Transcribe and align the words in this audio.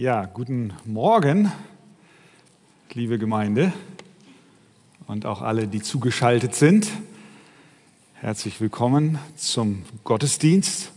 Ja, 0.00 0.24
guten 0.24 0.72
Morgen, 0.86 1.52
liebe 2.94 3.18
Gemeinde 3.18 3.70
und 5.06 5.26
auch 5.26 5.42
alle, 5.42 5.68
die 5.68 5.82
zugeschaltet 5.82 6.54
sind. 6.54 6.88
Herzlich 8.14 8.62
willkommen 8.62 9.18
zum 9.36 9.82
Gottesdienst. 10.04 10.92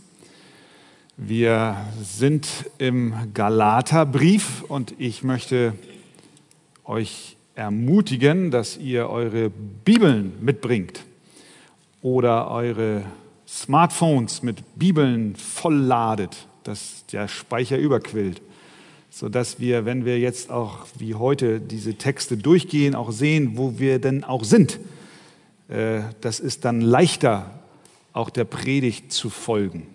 Wir 1.18 1.76
sind 2.00 2.48
im 2.78 3.14
Galaterbrief 3.34 4.62
und 4.68 4.94
ich 4.98 5.22
möchte 5.22 5.74
euch 6.84 7.36
ermutigen, 7.54 8.50
dass 8.50 8.78
ihr 8.78 9.10
eure 9.10 9.50
Bibeln 9.50 10.32
mitbringt 10.40 11.04
oder 12.00 12.50
eure 12.50 13.04
Smartphones 13.46 14.42
mit 14.42 14.78
Bibeln 14.78 15.36
vollladet, 15.36 16.46
dass 16.62 17.04
der 17.12 17.28
Speicher 17.28 17.76
überquillt, 17.76 18.40
sodass 19.14 19.60
wir, 19.60 19.84
wenn 19.84 20.04
wir 20.04 20.18
jetzt 20.18 20.50
auch 20.50 20.86
wie 20.98 21.14
heute 21.14 21.60
diese 21.60 21.94
Texte 21.94 22.36
durchgehen, 22.36 22.96
auch 22.96 23.12
sehen, 23.12 23.52
wo 23.56 23.78
wir 23.78 24.00
denn 24.00 24.24
auch 24.24 24.42
sind. 24.42 24.80
Äh, 25.68 26.00
das 26.20 26.40
ist 26.40 26.64
dann 26.64 26.80
leichter, 26.80 27.60
auch 28.12 28.28
der 28.28 28.44
Predigt 28.44 29.12
zu 29.12 29.30
folgen. 29.30 29.86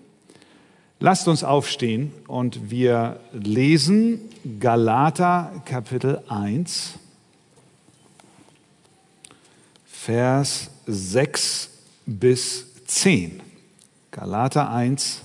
Lasst 1.02 1.28
uns 1.28 1.44
aufstehen 1.44 2.14
und 2.28 2.72
wir 2.72 3.20
lesen 3.34 4.22
Galater 4.62 5.64
Kapitel 5.66 6.22
1, 6.30 6.94
Vers 9.86 10.70
6 10.88 11.70
bis 12.06 12.68
10. 12.86 13.42
Galater 14.12 14.72
1, 14.72 15.24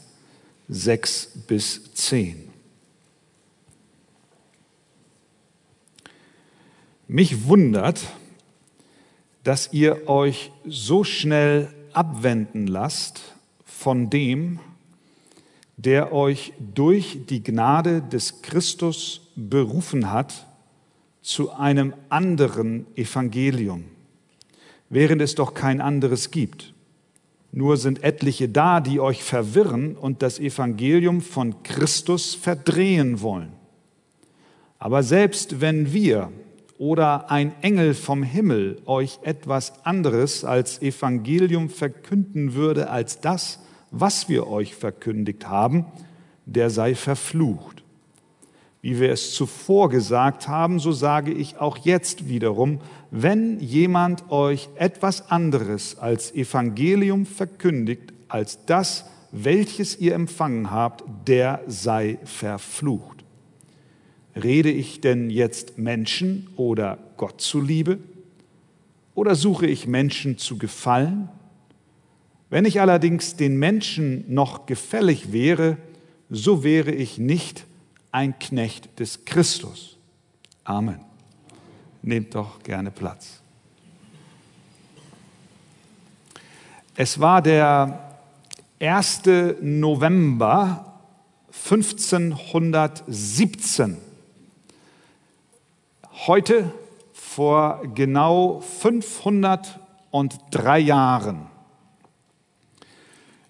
6 0.68 1.28
bis 1.46 1.94
10. 1.94 2.43
Mich 7.06 7.46
wundert, 7.48 8.00
dass 9.42 9.72
ihr 9.72 10.08
euch 10.08 10.52
so 10.64 11.04
schnell 11.04 11.68
abwenden 11.92 12.66
lasst 12.66 13.34
von 13.64 14.08
dem, 14.08 14.58
der 15.76 16.12
euch 16.14 16.54
durch 16.74 17.26
die 17.28 17.42
Gnade 17.42 18.00
des 18.00 18.40
Christus 18.40 19.20
berufen 19.36 20.10
hat 20.10 20.46
zu 21.20 21.52
einem 21.52 21.92
anderen 22.08 22.86
Evangelium, 22.96 23.84
während 24.88 25.20
es 25.20 25.34
doch 25.34 25.52
kein 25.52 25.82
anderes 25.82 26.30
gibt. 26.30 26.72
Nur 27.52 27.76
sind 27.76 28.02
etliche 28.02 28.48
da, 28.48 28.80
die 28.80 28.98
euch 28.98 29.22
verwirren 29.22 29.94
und 29.94 30.22
das 30.22 30.38
Evangelium 30.38 31.20
von 31.20 31.62
Christus 31.62 32.34
verdrehen 32.34 33.20
wollen. 33.20 33.52
Aber 34.78 35.02
selbst 35.02 35.60
wenn 35.60 35.92
wir 35.92 36.32
oder 36.78 37.30
ein 37.30 37.52
Engel 37.62 37.94
vom 37.94 38.22
Himmel 38.22 38.80
euch 38.86 39.18
etwas 39.22 39.84
anderes 39.84 40.44
als 40.44 40.82
Evangelium 40.82 41.68
verkünden 41.68 42.54
würde 42.54 42.90
als 42.90 43.20
das, 43.20 43.60
was 43.90 44.28
wir 44.28 44.48
euch 44.48 44.74
verkündigt 44.74 45.48
haben, 45.48 45.86
der 46.46 46.70
sei 46.70 46.94
verflucht. 46.94 47.82
Wie 48.82 49.00
wir 49.00 49.10
es 49.12 49.32
zuvor 49.34 49.88
gesagt 49.88 50.48
haben, 50.48 50.78
so 50.78 50.92
sage 50.92 51.32
ich 51.32 51.58
auch 51.58 51.78
jetzt 51.78 52.28
wiederum, 52.28 52.80
wenn 53.10 53.60
jemand 53.60 54.30
euch 54.30 54.68
etwas 54.74 55.30
anderes 55.30 55.96
als 55.98 56.34
Evangelium 56.34 57.24
verkündigt 57.24 58.12
als 58.28 58.66
das, 58.66 59.04
welches 59.30 59.98
ihr 59.98 60.14
empfangen 60.14 60.70
habt, 60.70 61.04
der 61.26 61.62
sei 61.66 62.18
verflucht. 62.24 63.13
Rede 64.36 64.70
ich 64.70 65.00
denn 65.00 65.30
jetzt 65.30 65.78
Menschen 65.78 66.48
oder 66.56 66.98
Gott 67.16 67.40
zuliebe? 67.40 67.98
Oder 69.14 69.36
suche 69.36 69.66
ich 69.66 69.86
Menschen 69.86 70.38
zu 70.38 70.58
gefallen? 70.58 71.28
Wenn 72.50 72.64
ich 72.64 72.80
allerdings 72.80 73.36
den 73.36 73.56
Menschen 73.58 74.24
noch 74.32 74.66
gefällig 74.66 75.32
wäre, 75.32 75.76
so 76.30 76.64
wäre 76.64 76.90
ich 76.90 77.18
nicht 77.18 77.64
ein 78.10 78.38
Knecht 78.38 78.98
des 78.98 79.24
Christus. 79.24 79.98
Amen. 80.64 81.00
Nehmt 82.02 82.34
doch 82.34 82.62
gerne 82.62 82.90
Platz. 82.90 83.40
Es 86.96 87.18
war 87.18 87.42
der 87.42 88.18
1. 88.78 89.22
November 89.60 91.00
1517. 91.48 93.96
Heute 96.16 96.72
vor 97.12 97.82
genau 97.92 98.60
503 98.60 100.78
Jahren. 100.78 101.48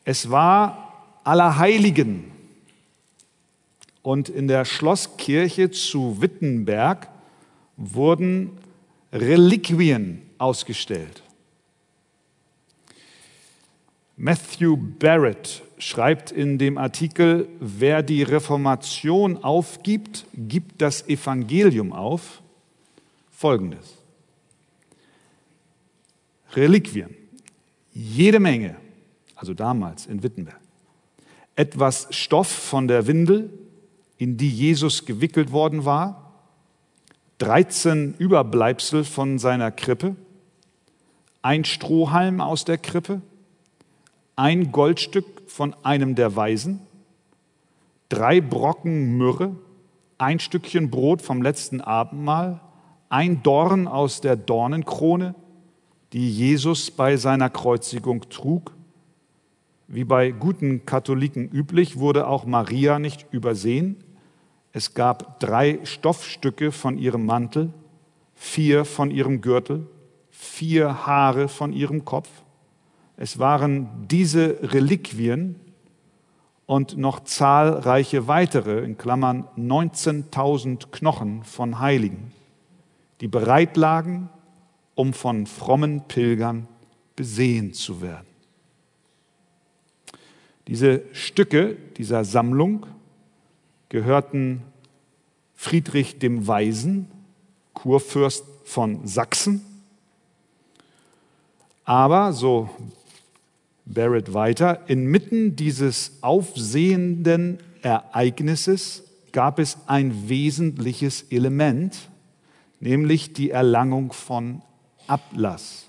Es 0.07 0.31
war 0.31 1.19
Allerheiligen 1.25 2.33
und 4.03 4.31
in 4.31 4.49
der 4.49 4.65
Schlosskirche 4.65 5.73
zu 5.73 6.23
Wittenberg 6.23 7.11
wurden 7.77 8.53
Reliquien 9.13 10.23
ausgestellt. 10.39 11.23
Matthew 14.17 14.79
Barrett 14.99 15.63
schreibt 15.77 16.33
in 16.33 16.57
dem 16.57 16.79
Artikel, 16.79 17.47
wer 17.61 18.03
die 18.03 18.23
Reformation 18.23 19.45
aufgibt, 19.45 20.25
gibt 20.35 20.81
das 20.81 21.07
Evangelium 21.09 21.93
auf, 21.93 22.41
folgendes. 23.45 23.99
Reliquien, 26.55 27.15
jede 27.93 28.41
Menge, 28.41 28.77
also 29.35 29.53
damals 29.53 30.07
in 30.07 30.23
Wittenberg, 30.23 30.59
etwas 31.55 32.07
Stoff 32.09 32.49
von 32.49 32.89
der 32.89 33.07
Windel, 33.07 33.51
in 34.17 34.39
die 34.39 34.49
Jesus 34.49 35.05
gewickelt 35.05 35.53
worden 35.53 35.85
war, 35.85 36.33
13 37.37 38.15
Überbleibsel 38.17 39.05
von 39.05 39.39
seiner 39.39 39.71
Krippe, 39.71 40.17
ein 41.43 41.67
Strohhalm 41.67 42.41
aus 42.41 42.65
der 42.65 42.79
Krippe, 42.79 43.21
ein 44.37 44.73
Goldstück 44.73 45.27
von 45.49 45.77
einem 45.83 46.15
der 46.15 46.35
Weisen, 46.35 46.81
drei 48.09 48.41
Brocken 48.41 49.19
Myrrhe, 49.19 49.55
ein 50.17 50.41
Stückchen 50.41 50.89
Brot 50.89 51.21
vom 51.21 51.43
letzten 51.43 51.83
Abendmahl, 51.83 52.63
ein 53.15 53.45
Dorn 53.45 53.87
aus 53.87 54.21
der 54.21 54.35
Dornenkrone, 54.35 55.37
die 56.13 56.29
Jesus 56.29 56.91
bei 56.91 57.17
seiner 57.17 57.49
Kreuzigung 57.49 58.29
trug, 58.29 58.75
wie 59.87 60.03
bei 60.03 60.33
guten 60.33 60.85
Katholiken 60.85 61.49
üblich, 61.49 61.97
wurde 62.01 62.27
auch 62.27 62.45
Maria 62.45 62.99
nicht 62.99 63.29
übersehen. 63.31 64.03
Es 64.73 64.95
gab 64.95 65.39
drei 65.39 65.79
Stoffstücke 65.85 66.73
von 66.73 66.99
ihrem 66.99 67.25
Mantel, 67.25 67.73
vier 68.35 68.85
von 68.85 69.13
ihrem 69.13 69.43
Gürtel, 69.43 69.87
vier 70.31 71.07
Haare 71.07 71.47
von 71.47 71.73
ihrem 71.73 72.05
Kopf. 72.05 72.29
Es 73.17 73.39
waren 73.39 74.09
diese 74.11 74.59
Reliquien 74.61 75.55
und 76.67 76.97
noch 76.97 77.21
zahlreiche 77.21 78.27
weitere, 78.27 78.81
in 78.81 78.99
Klammern 78.99 79.45
19.000 79.57 80.91
Knochen 80.91 81.45
von 81.45 81.79
Heiligen, 81.79 82.33
die 83.21 83.29
bereit 83.29 83.77
lagen, 83.77 84.29
um 84.95 85.13
von 85.13 85.47
frommen 85.47 86.03
Pilgern 86.09 86.69
besehen 87.17 87.73
zu 87.73 88.01
werden. 88.01 88.27
Diese 90.67 91.03
Stücke 91.13 91.77
dieser 91.97 92.25
Sammlung 92.25 92.87
gehörten 93.89 94.63
Friedrich 95.55 96.19
dem 96.19 96.47
Weisen, 96.47 97.11
Kurfürst 97.75 98.45
von 98.65 99.07
Sachsen. 99.07 99.65
Aber, 101.85 102.33
so 102.33 102.71
Barrett 103.85 104.33
weiter, 104.33 104.89
inmitten 104.89 105.57
dieses 105.57 106.13
aufsehenden 106.23 107.59
Ereignisses 107.83 109.03
gab 109.33 109.59
es 109.59 109.77
ein 109.87 110.29
wesentliches 110.29 111.25
Element, 111.31 112.09
nämlich 112.85 113.33
die 113.33 113.51
Erlangung 113.51 114.13
von 114.13 114.63
Ablass. 115.07 115.89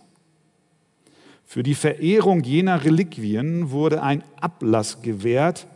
Für 1.44 1.62
die 1.62 1.76
Verehrung 1.76 2.42
jener 2.42 2.86
Reliquien 2.86 3.72
wurde 3.72 4.02
ein 4.02 4.24
Ablass 4.40 5.02
gewährt, 5.02 5.68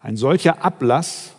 Ein 0.00 0.16
solcher 0.16 0.64
Ablass 0.64 1.34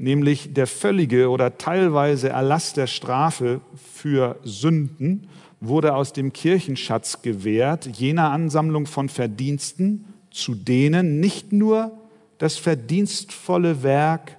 nämlich 0.00 0.54
der 0.54 0.66
völlige 0.66 1.28
oder 1.28 1.58
teilweise 1.58 2.30
Erlass 2.30 2.72
der 2.72 2.86
Strafe 2.86 3.60
für 3.92 4.38
Sünden, 4.42 5.28
wurde 5.60 5.94
aus 5.94 6.14
dem 6.14 6.32
Kirchenschatz 6.32 7.20
gewährt, 7.20 7.86
jener 7.98 8.30
Ansammlung 8.30 8.86
von 8.86 9.10
Verdiensten, 9.10 10.06
zu 10.30 10.54
denen 10.54 11.20
nicht 11.20 11.52
nur 11.52 11.92
das 12.38 12.56
verdienstvolle 12.56 13.82
Werk 13.82 14.38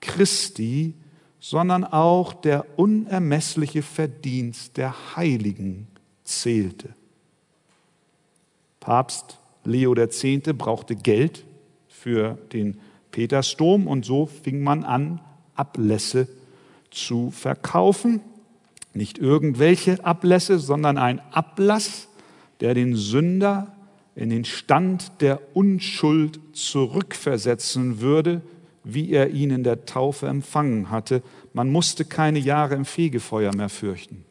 Christi, 0.00 0.94
sondern 1.40 1.84
auch 1.84 2.32
der 2.32 2.78
unermessliche 2.78 3.82
Verdienst 3.82 4.76
der 4.76 5.16
Heiligen 5.16 5.88
zählte. 6.22 6.90
Papst 8.78 9.38
Leo 9.64 9.94
X. 9.94 10.24
brauchte 10.56 10.94
Geld 10.94 11.44
für 11.88 12.38
den 12.52 12.78
Petersdom 13.10 13.86
und 13.86 14.04
so 14.04 14.26
fing 14.26 14.62
man 14.62 14.84
an, 14.84 15.20
Ablässe 15.54 16.28
zu 16.90 17.30
verkaufen. 17.30 18.20
Nicht 18.92 19.18
irgendwelche 19.18 20.04
Ablässe, 20.04 20.58
sondern 20.58 20.98
ein 20.98 21.20
Ablass, 21.30 22.08
der 22.60 22.74
den 22.74 22.96
Sünder 22.96 23.72
in 24.16 24.30
den 24.30 24.44
Stand 24.44 25.12
der 25.20 25.40
Unschuld 25.54 26.40
zurückversetzen 26.52 28.00
würde, 28.00 28.42
wie 28.82 29.12
er 29.12 29.30
ihn 29.30 29.50
in 29.50 29.64
der 29.64 29.84
Taufe 29.86 30.26
empfangen 30.26 30.90
hatte. 30.90 31.22
Man 31.52 31.70
musste 31.70 32.04
keine 32.04 32.38
Jahre 32.38 32.74
im 32.74 32.84
Fegefeuer 32.84 33.54
mehr 33.54 33.68
fürchten. 33.68 34.24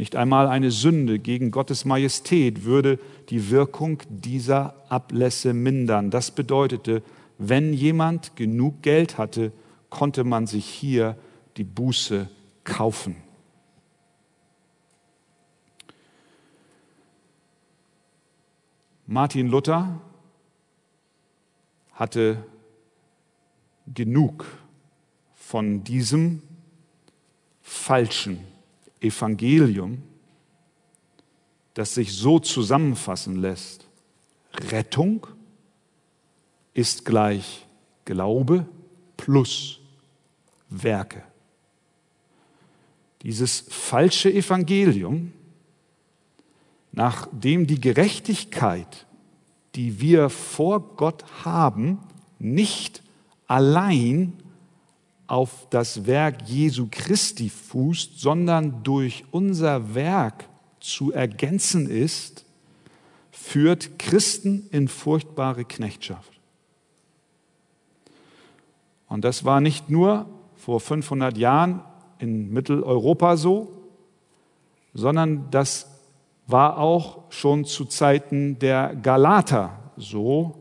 Nicht 0.00 0.16
einmal 0.16 0.46
eine 0.46 0.70
Sünde 0.70 1.18
gegen 1.18 1.50
Gottes 1.50 1.84
Majestät 1.84 2.64
würde 2.64 2.98
die 3.28 3.50
Wirkung 3.50 3.98
dieser 4.08 4.74
Ablässe 4.88 5.52
mindern. 5.52 6.10
Das 6.10 6.30
bedeutete, 6.30 7.02
wenn 7.36 7.74
jemand 7.74 8.34
genug 8.34 8.80
Geld 8.80 9.18
hatte, 9.18 9.52
konnte 9.90 10.24
man 10.24 10.46
sich 10.46 10.64
hier 10.64 11.18
die 11.58 11.64
Buße 11.64 12.30
kaufen. 12.64 13.14
Martin 19.06 19.48
Luther 19.48 20.00
hatte 21.92 22.42
genug 23.86 24.46
von 25.34 25.84
diesem 25.84 26.40
falschen 27.60 28.49
Evangelium, 29.00 30.02
das 31.74 31.94
sich 31.94 32.12
so 32.12 32.38
zusammenfassen 32.38 33.36
lässt. 33.36 33.86
Rettung 34.70 35.26
ist 36.74 37.04
gleich 37.04 37.66
Glaube 38.04 38.66
plus 39.16 39.80
Werke. 40.68 41.22
Dieses 43.22 43.66
falsche 43.68 44.32
Evangelium, 44.32 45.32
nachdem 46.92 47.66
die 47.66 47.80
Gerechtigkeit, 47.80 49.06
die 49.74 50.00
wir 50.00 50.30
vor 50.30 50.96
Gott 50.96 51.24
haben, 51.44 51.98
nicht 52.38 53.02
allein 53.46 54.32
auf 55.30 55.68
das 55.70 56.06
Werk 56.06 56.42
Jesu 56.48 56.88
Christi 56.90 57.50
fußt, 57.50 58.18
sondern 58.18 58.82
durch 58.82 59.24
unser 59.30 59.94
Werk 59.94 60.48
zu 60.80 61.12
ergänzen 61.12 61.88
ist, 61.88 62.44
führt 63.30 63.98
Christen 64.00 64.66
in 64.72 64.88
furchtbare 64.88 65.64
Knechtschaft. 65.64 66.32
Und 69.08 69.24
das 69.24 69.44
war 69.44 69.60
nicht 69.60 69.88
nur 69.88 70.26
vor 70.56 70.80
500 70.80 71.38
Jahren 71.38 71.82
in 72.18 72.52
Mitteleuropa 72.52 73.36
so, 73.36 73.72
sondern 74.94 75.48
das 75.52 75.88
war 76.48 76.78
auch 76.78 77.30
schon 77.30 77.64
zu 77.64 77.84
Zeiten 77.84 78.58
der 78.58 78.96
Galater 78.96 79.78
so, 79.96 80.56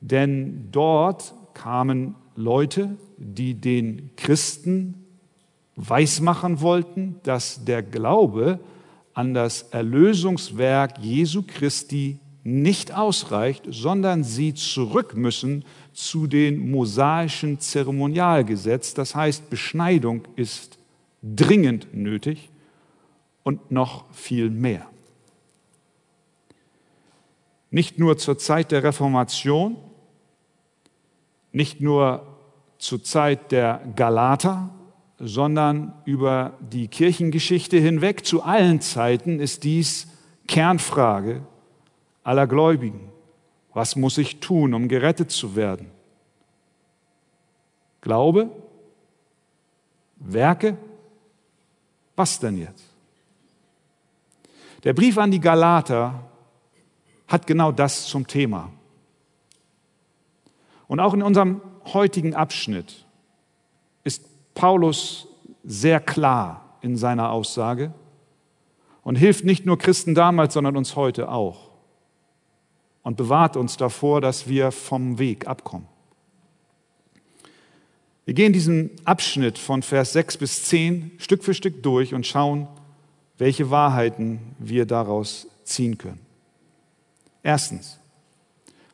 denn 0.00 0.68
dort 0.72 1.34
kamen 1.52 2.14
Leute, 2.36 2.96
die 3.18 3.54
den 3.54 4.10
Christen 4.16 5.06
weismachen 5.76 6.60
wollten, 6.60 7.16
dass 7.22 7.64
der 7.64 7.82
Glaube 7.82 8.60
an 9.14 9.34
das 9.34 9.62
Erlösungswerk 9.62 10.98
Jesu 10.98 11.42
Christi 11.46 12.18
nicht 12.44 12.94
ausreicht, 12.94 13.64
sondern 13.70 14.22
sie 14.22 14.54
zurück 14.54 15.16
müssen 15.16 15.64
zu 15.92 16.26
den 16.26 16.70
mosaischen 16.70 17.58
Zeremonialgesetz. 17.58 18.94
Das 18.94 19.14
heißt, 19.14 19.50
Beschneidung 19.50 20.22
ist 20.36 20.78
dringend 21.22 21.92
nötig 21.92 22.50
und 23.42 23.70
noch 23.70 24.04
viel 24.12 24.50
mehr. 24.50 24.86
Nicht 27.70 27.98
nur 27.98 28.16
zur 28.16 28.38
Zeit 28.38 28.70
der 28.70 28.84
Reformation, 28.84 29.76
nicht 31.52 31.80
nur 31.80 32.25
zur 32.78 33.02
Zeit 33.02 33.52
der 33.52 33.80
Galater, 33.96 34.70
sondern 35.18 35.94
über 36.04 36.54
die 36.60 36.88
Kirchengeschichte 36.88 37.78
hinweg, 37.78 38.26
zu 38.26 38.42
allen 38.42 38.80
Zeiten 38.80 39.40
ist 39.40 39.64
dies 39.64 40.08
Kernfrage 40.46 41.42
aller 42.22 42.46
Gläubigen. 42.46 43.12
Was 43.72 43.96
muss 43.96 44.18
ich 44.18 44.40
tun, 44.40 44.74
um 44.74 44.88
gerettet 44.88 45.30
zu 45.30 45.56
werden? 45.56 45.90
Glaube? 48.00 48.50
Werke? 50.16 50.76
Was 52.14 52.38
denn 52.38 52.56
jetzt? 52.56 52.84
Der 54.84 54.92
Brief 54.92 55.18
an 55.18 55.30
die 55.30 55.40
Galater 55.40 56.24
hat 57.28 57.46
genau 57.46 57.72
das 57.72 58.06
zum 58.06 58.26
Thema. 58.26 58.70
Und 60.86 61.00
auch 61.00 61.12
in 61.14 61.22
unserem 61.22 61.60
heutigen 61.94 62.34
Abschnitt 62.34 63.04
ist 64.04 64.24
Paulus 64.54 65.28
sehr 65.64 66.00
klar 66.00 66.78
in 66.80 66.96
seiner 66.96 67.30
Aussage 67.30 67.92
und 69.02 69.16
hilft 69.16 69.44
nicht 69.44 69.66
nur 69.66 69.78
Christen 69.78 70.14
damals, 70.14 70.54
sondern 70.54 70.76
uns 70.76 70.96
heute 70.96 71.28
auch 71.28 71.70
und 73.02 73.16
bewahrt 73.16 73.56
uns 73.56 73.76
davor, 73.76 74.20
dass 74.20 74.48
wir 74.48 74.72
vom 74.72 75.18
Weg 75.18 75.46
abkommen. 75.46 75.86
Wir 78.24 78.34
gehen 78.34 78.52
diesen 78.52 78.90
Abschnitt 79.04 79.58
von 79.58 79.82
Vers 79.82 80.12
6 80.14 80.38
bis 80.38 80.64
10 80.64 81.12
Stück 81.18 81.44
für 81.44 81.54
Stück 81.54 81.84
durch 81.84 82.14
und 82.14 82.26
schauen, 82.26 82.66
welche 83.38 83.70
Wahrheiten 83.70 84.40
wir 84.58 84.86
daraus 84.86 85.46
ziehen 85.62 85.98
können. 85.98 86.20
Erstens, 87.44 88.00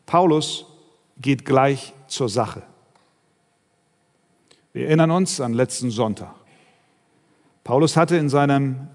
Paulus 0.04 0.66
geht 1.18 1.46
gleich 1.46 1.94
zur 2.06 2.28
Sache. 2.28 2.62
Wir 4.72 4.86
erinnern 4.86 5.10
uns 5.10 5.38
an 5.38 5.52
letzten 5.52 5.90
Sonntag. 5.90 6.34
Paulus 7.62 7.96
hatte 7.96 8.16
in, 8.16 8.30
seinem, 8.30 8.88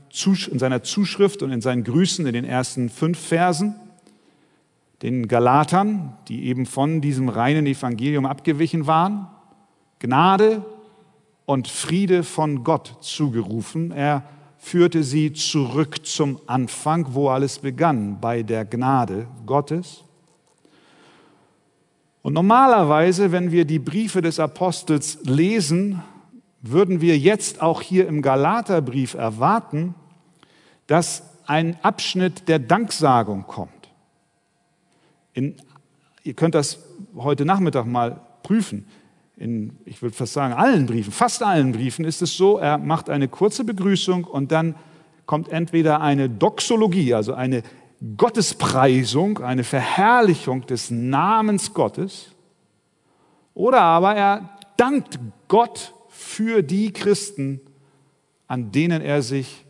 in 0.52 0.60
seiner 0.60 0.82
Zuschrift 0.82 1.44
und 1.44 1.52
in 1.52 1.62
seinen 1.62 1.84
Grüßen 1.84 2.26
in 2.26 2.34
den 2.34 2.46
ersten 2.46 2.90
fünf 2.90 3.20
Versen 3.20 3.76
den 5.04 5.28
Galatern, 5.28 6.18
die 6.28 6.46
eben 6.46 6.66
von 6.66 7.02
diesem 7.02 7.30
reinen 7.30 7.68
Evangelium 7.68 8.26
abgewichen 8.26 8.88
waren, 8.88 9.28
Gnade 10.00 10.66
und 11.46 11.68
Friede 11.68 12.24
von 12.24 12.64
Gott 12.64 12.98
zugerufen. 13.02 13.92
Er 13.92 14.24
führte 14.58 15.04
sie 15.04 15.32
zurück 15.34 16.04
zum 16.08 16.40
Anfang, 16.48 17.14
wo 17.14 17.30
alles 17.30 17.60
begann, 17.60 18.20
bei 18.20 18.42
der 18.42 18.66
Gnade 18.66 19.28
Gottes. 19.46 20.04
Und 22.28 22.34
normalerweise, 22.34 23.32
wenn 23.32 23.54
wir 23.54 23.64
die 23.64 23.80
Briefe 23.80 24.20
des 24.20 24.38
Apostels 24.38 25.20
lesen, 25.24 26.04
würden 26.62 27.00
wir 27.00 27.18
jetzt 27.18 27.62
auch 27.62 27.82
hier 27.82 28.06
im 28.06 28.22
Galaterbrief 28.22 29.14
erwarten, 29.14 29.96
dass 30.88 31.24
ein 31.46 31.78
Abschnitt 31.84 32.50
der 32.50 32.60
Danksagung 32.60 33.48
kommt. 33.48 33.72
In, 35.32 35.56
ihr 36.24 36.34
könnt 36.34 36.54
das 36.54 36.84
heute 37.16 37.46
Nachmittag 37.46 37.86
mal 37.86 38.20
prüfen. 38.44 38.86
In, 39.38 39.78
ich 39.86 40.02
würde 40.02 40.14
fast 40.14 40.34
sagen, 40.34 40.54
allen 40.54 40.86
Briefen, 40.86 41.14
fast 41.14 41.42
allen 41.42 41.72
Briefen 41.72 42.04
ist 42.04 42.22
es 42.22 42.36
so, 42.36 42.58
er 42.58 42.78
macht 42.78 43.10
eine 43.10 43.30
kurze 43.30 43.64
Begrüßung 43.64 44.26
und 44.26 44.52
dann 44.52 44.76
kommt 45.26 45.48
entweder 45.48 46.02
eine 46.02 46.30
Doxologie, 46.30 47.14
also 47.14 47.34
eine 47.36 47.64
Gottespreisung, 48.16 49.40
eine 49.40 49.64
Verherrlichung 49.64 50.66
des 50.66 50.92
Namens 50.92 51.74
Gottes, 51.74 52.32
oder 53.54 53.82
aber 53.82 54.16
er 54.16 54.58
dankt 54.78 55.20
Gott 55.48 55.94
für 56.10 56.62
die 56.62 56.94
Christen, 56.94 57.60
an 58.48 58.72
denen 58.72 59.02
er 59.02 59.22
sich, 59.22 59.66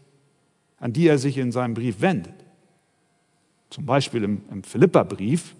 an 0.79 0.91
die 0.91 1.07
er 1.07 1.17
sich 1.17 1.37
in 1.37 1.51
seinem 1.51 1.73
Brief 1.73 2.01
wendet. 2.01 2.35
Zum 3.69 3.85
Beispiel 3.85 4.23
im, 4.23 4.41
im 4.51 4.63
Philipperbrief 4.63 5.55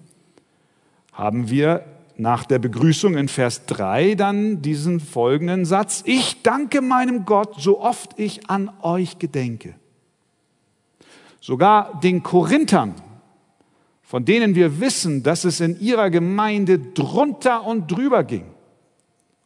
haben 1.14 1.50
wir 1.50 1.86
nach 2.18 2.46
der 2.46 2.60
Begrüßung 2.60 3.16
in 3.16 3.28
Vers 3.28 3.66
3 3.68 4.16
dann 4.16 4.62
diesen 4.62 5.00
folgenden 5.00 5.66
Satz. 5.66 6.04
Ich 6.06 6.42
danke 6.42 6.82
meinem 6.82 7.26
Gott, 7.26 7.62
so 7.62 7.80
oft 7.80 8.20
ich 8.20 8.50
an 8.50 8.72
euch 8.82 9.20
gedenke. 9.20 9.76
Sogar 11.48 11.98
den 12.02 12.24
Korinthern, 12.24 12.94
von 14.02 14.26
denen 14.26 14.54
wir 14.54 14.82
wissen, 14.82 15.24
dass 15.24 15.46
es 15.46 15.62
in 15.62 15.80
ihrer 15.80 16.10
Gemeinde 16.10 16.78
drunter 16.78 17.66
und 17.66 17.90
drüber 17.90 18.26
ging 18.26 18.44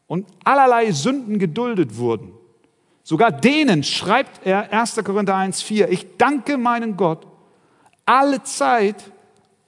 und 0.08 0.25
allerlei 0.43 0.93
Sünden 0.93 1.38
geduldet 1.38 1.98
wurden, 1.98 2.31
sogar 3.03 3.31
denen 3.31 3.84
schreibt 3.84 4.48
er 4.48 4.74
1. 4.74 4.96
Korinther 5.03 5.36
1.4, 5.36 5.89
ich 5.89 6.17
danke 6.17 6.58
meinen 6.58 6.98
Gott 6.98 7.27
alle 8.03 8.41
Zeit 8.41 9.12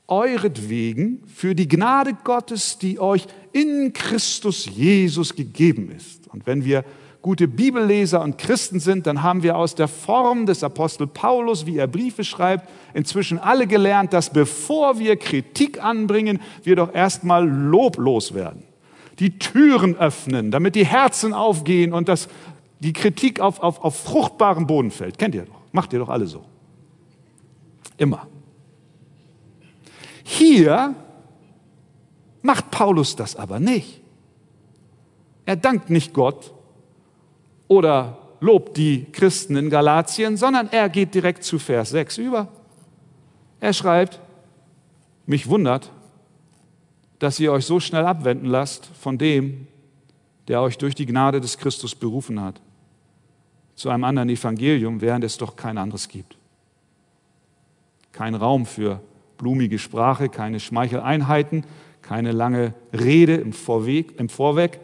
euretwegen 0.07 1.21
für 1.27 1.53
die 1.53 1.67
Gnade 1.67 2.15
Gottes, 2.23 2.79
die 2.79 2.99
euch 2.99 3.27
in 3.51 3.93
Christus 3.93 4.65
Jesus 4.65 5.35
gegeben 5.35 5.91
ist. 5.91 6.27
Und 6.29 6.47
wenn 6.47 6.65
wir 6.65 6.83
gute 7.23 7.47
Bibelleser 7.47 8.21
und 8.21 8.37
Christen 8.37 8.81
sind, 8.81 9.07
dann 9.07 9.23
haben 9.23 9.43
wir 9.43 9.57
aus 9.57 9.75
der 9.75 9.87
Form 9.87 10.45
des 10.45 10.61
Apostel 10.61 11.07
Paulus, 11.07 11.65
wie 11.65 11.77
er 11.77 11.87
Briefe 11.87 12.25
schreibt, 12.25 12.69
inzwischen 12.93 13.39
alle 13.39 13.65
gelernt, 13.65 14.11
dass 14.11 14.29
bevor 14.29 14.99
wir 14.99 15.15
Kritik 15.15 15.81
anbringen, 15.81 16.41
wir 16.63 16.75
doch 16.75 16.93
erstmal 16.93 17.47
loblos 17.47 18.33
werden. 18.33 18.63
Die 19.19 19.39
Türen 19.39 19.95
öffnen, 19.95 20.51
damit 20.51 20.75
die 20.75 20.85
Herzen 20.85 21.33
aufgehen 21.33 21.93
und 21.93 22.09
dass 22.09 22.27
die 22.81 22.91
Kritik 22.91 23.39
auf, 23.39 23.61
auf, 23.61 23.81
auf 23.81 23.95
fruchtbarem 24.03 24.67
Boden 24.67 24.91
fällt. 24.91 25.17
Kennt 25.17 25.33
ihr 25.33 25.45
doch, 25.45 25.61
macht 25.71 25.93
ihr 25.93 25.99
doch 25.99 26.09
alle 26.09 26.27
so. 26.27 26.43
Immer. 27.97 28.27
Hier 30.23 30.93
macht 32.41 32.69
Paulus 32.69 33.15
das 33.15 33.37
aber 33.37 33.61
nicht. 33.61 34.01
Er 35.45 35.55
dankt 35.55 35.89
nicht 35.89 36.13
Gott 36.13 36.53
oder 37.67 38.17
lobt 38.39 38.77
die 38.77 39.05
Christen 39.11 39.55
in 39.55 39.69
Galatien, 39.69 40.37
sondern 40.37 40.69
er 40.71 40.89
geht 40.89 41.15
direkt 41.15 41.43
zu 41.43 41.59
Vers 41.59 41.91
6 41.91 42.17
über. 42.17 42.49
Er 43.59 43.73
schreibt, 43.73 44.19
mich 45.25 45.47
wundert, 45.47 45.89
dass 47.19 47.39
ihr 47.39 47.53
euch 47.53 47.65
so 47.65 47.79
schnell 47.79 48.05
abwenden 48.05 48.47
lasst 48.47 48.85
von 48.99 49.17
dem, 49.17 49.67
der 50.49 50.61
euch 50.61 50.77
durch 50.77 50.93
die 50.93 51.05
Gnade 51.05 51.39
des 51.39 51.57
Christus 51.57 51.95
berufen 51.95 52.41
hat, 52.41 52.59
zu 53.75 53.89
einem 53.89 54.03
anderen 54.03 54.27
Evangelium, 54.29 54.99
während 54.99 55.23
es 55.23 55.37
doch 55.37 55.55
kein 55.55 55.77
anderes 55.77 56.09
gibt. 56.09 56.37
Kein 58.11 58.35
Raum 58.35 58.65
für 58.65 59.01
blumige 59.37 59.79
Sprache, 59.79 60.27
keine 60.27 60.59
Schmeicheleinheiten, 60.59 61.65
keine 62.01 62.33
lange 62.33 62.73
Rede 62.91 63.35
im 63.35 63.53
Vorweg, 63.53 64.19
im 64.19 64.27
Vorweg, 64.27 64.81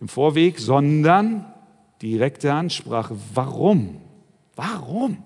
im 0.00 0.08
Vorweg, 0.08 0.58
sondern 0.58 1.51
direkte 2.02 2.52
Ansprache. 2.52 3.16
Warum? 3.34 4.00
Warum? 4.56 5.22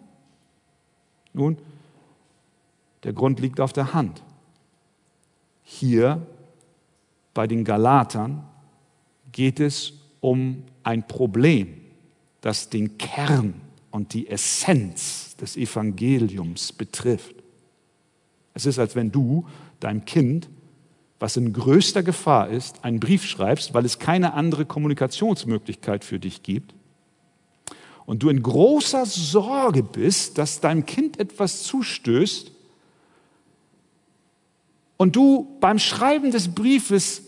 Nun, 1.33 1.56
der 3.02 3.12
Grund 3.12 3.40
liegt 3.40 3.61
auf 3.61 3.73
der 3.73 3.95
Hand. 3.95 4.23
Hier 5.62 6.25
bei 7.35 7.47
den 7.47 7.64
Galatern 7.64 8.47
geht 9.33 9.59
es 9.59 9.95
um 10.21 10.64
ein 10.83 11.06
Problem, 11.06 11.80
das 12.40 12.71
den 12.71 12.99
Kern 12.99 13.61
und 13.90 14.14
die 14.14 14.28
Essenz 14.28 15.37
des 15.37 15.56
Evangeliums 15.56 16.73
betrifft. 16.73 17.35
Es 18.54 18.66
ist, 18.66 18.78
als 18.78 18.95
wenn 18.95 19.11
du 19.11 19.47
deinem 19.80 20.04
Kind, 20.04 20.49
was 21.19 21.37
in 21.37 21.53
größter 21.53 22.03
Gefahr 22.03 22.49
ist, 22.49 22.85
einen 22.85 23.01
Brief 23.01 23.25
schreibst, 23.25 23.75
weil 23.75 23.85
es 23.85 23.99
keine 23.99 24.35
andere 24.35 24.67
Kommunikationsmöglichkeit 24.67 26.05
für 26.05 26.19
dich 26.19 26.43
gibt. 26.43 26.75
Und 28.05 28.23
du 28.23 28.29
in 28.29 28.43
großer 28.43 29.07
Sorge 29.07 29.83
bist, 29.83 30.39
dass 30.39 30.61
deinem 30.61 30.87
Kind 30.87 31.19
etwas 31.19 31.65
zustößt. 31.65 32.53
Und 34.97 35.17
du 35.17 35.57
beim 35.61 35.79
Schreiben 35.79 36.31
des 36.31 36.55
Briefes 36.55 37.23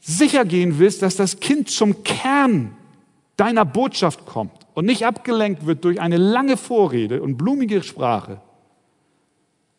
sicher 0.00 0.44
gehen 0.44 0.78
willst, 0.78 1.02
dass 1.02 1.16
das 1.16 1.40
Kind 1.40 1.70
zum 1.70 2.04
Kern 2.04 2.76
deiner 3.36 3.64
Botschaft 3.64 4.26
kommt 4.26 4.66
und 4.74 4.86
nicht 4.86 5.04
abgelenkt 5.04 5.66
wird 5.66 5.84
durch 5.84 6.00
eine 6.00 6.16
lange 6.16 6.56
Vorrede 6.56 7.22
und 7.22 7.36
blumige 7.36 7.82
Sprache 7.82 8.40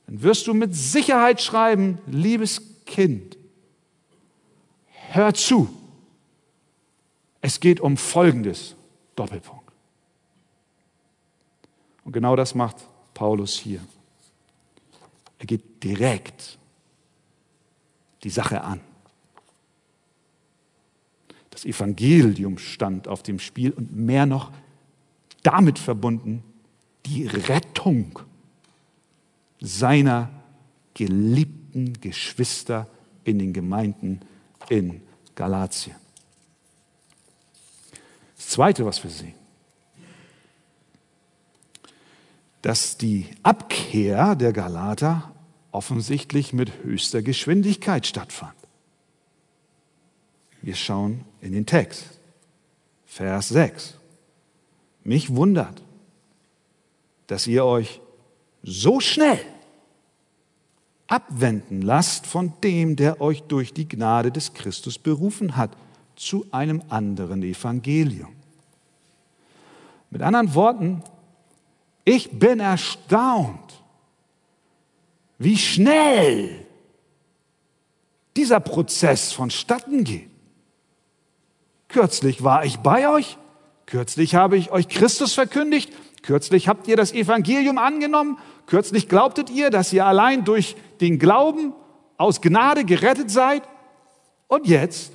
dann 0.07 0.21
wirst 0.21 0.47
du 0.47 0.53
mit 0.53 0.75
Sicherheit 0.75 1.41
schreiben, 1.41 1.97
liebes 2.07 2.61
Kind, 2.85 3.37
hör 5.11 5.33
zu. 5.33 5.69
Es 7.41 7.59
geht 7.59 7.79
um 7.79 7.97
Folgendes, 7.97 8.75
Doppelpunkt. 9.15 9.71
Und 12.03 12.11
genau 12.11 12.35
das 12.35 12.55
macht 12.55 12.77
Paulus 13.13 13.55
hier. 13.55 13.81
Er 15.39 15.45
geht 15.45 15.83
direkt 15.83 16.57
die 18.23 18.29
Sache 18.29 18.61
an. 18.61 18.81
Das 21.49 21.65
Evangelium 21.65 22.57
stand 22.57 23.07
auf 23.07 23.23
dem 23.23 23.39
Spiel 23.39 23.71
und 23.71 23.95
mehr 23.95 24.25
noch 24.25 24.51
damit 25.43 25.79
verbunden 25.79 26.43
die 27.05 27.27
Rettung 27.27 28.19
seiner 29.59 30.29
geliebten 30.95 31.93
Geschwister 32.01 32.87
in 33.23 33.39
den 33.39 33.53
Gemeinden 33.53 34.21
in 34.69 35.01
Galatien. 35.35 35.95
Das 38.35 38.47
Zweite, 38.47 38.85
was 38.85 39.03
wir 39.03 39.11
sehen, 39.11 39.33
dass 42.61 42.97
die 42.97 43.27
Abkehr 43.43 44.35
der 44.35 44.53
Galater 44.53 45.31
offensichtlich 45.71 46.53
mit 46.53 46.83
höchster 46.83 47.21
Geschwindigkeit 47.21 48.07
stattfand. 48.07 48.55
Wir 50.61 50.75
schauen 50.75 51.25
in 51.41 51.51
den 51.51 51.65
Text, 51.65 52.05
Vers 53.05 53.49
6. 53.49 53.95
Mich 55.03 55.35
wundert, 55.35 55.83
dass 57.27 57.45
ihr 57.45 57.65
euch 57.65 58.01
so 58.63 58.99
schnell 58.99 59.39
abwenden 61.07 61.81
lasst 61.81 62.25
von 62.25 62.53
dem, 62.63 62.95
der 62.95 63.21
euch 63.21 63.43
durch 63.43 63.73
die 63.73 63.87
Gnade 63.87 64.31
des 64.31 64.53
Christus 64.53 64.97
berufen 64.97 65.55
hat, 65.55 65.71
zu 66.15 66.45
einem 66.51 66.81
anderen 66.89 67.43
Evangelium. 67.43 68.33
Mit 70.09 70.21
anderen 70.21 70.55
Worten, 70.55 71.03
ich 72.05 72.31
bin 72.31 72.59
erstaunt, 72.59 73.81
wie 75.37 75.57
schnell 75.57 76.65
dieser 78.37 78.59
Prozess 78.59 79.33
vonstatten 79.33 80.03
geht. 80.03 80.29
Kürzlich 81.87 82.43
war 82.43 82.65
ich 82.65 82.77
bei 82.77 83.09
euch, 83.09 83.37
kürzlich 83.85 84.35
habe 84.35 84.57
ich 84.57 84.71
euch 84.71 84.87
Christus 84.87 85.33
verkündigt, 85.33 85.91
kürzlich 86.25 86.67
habt 86.67 86.87
ihr 86.87 86.97
das 86.97 87.13
Evangelium 87.13 87.77
angenommen 87.77 88.37
Kürzlich 88.65 89.07
glaubtet 89.07 89.49
ihr, 89.49 89.69
dass 89.69 89.93
ihr 89.93 90.05
allein 90.05 90.43
durch 90.43 90.75
den 90.99 91.19
Glauben 91.19 91.73
aus 92.17 92.41
Gnade 92.41 92.83
gerettet 92.83 93.29
seid 93.29 93.63
und 94.47 94.67
jetzt 94.67 95.11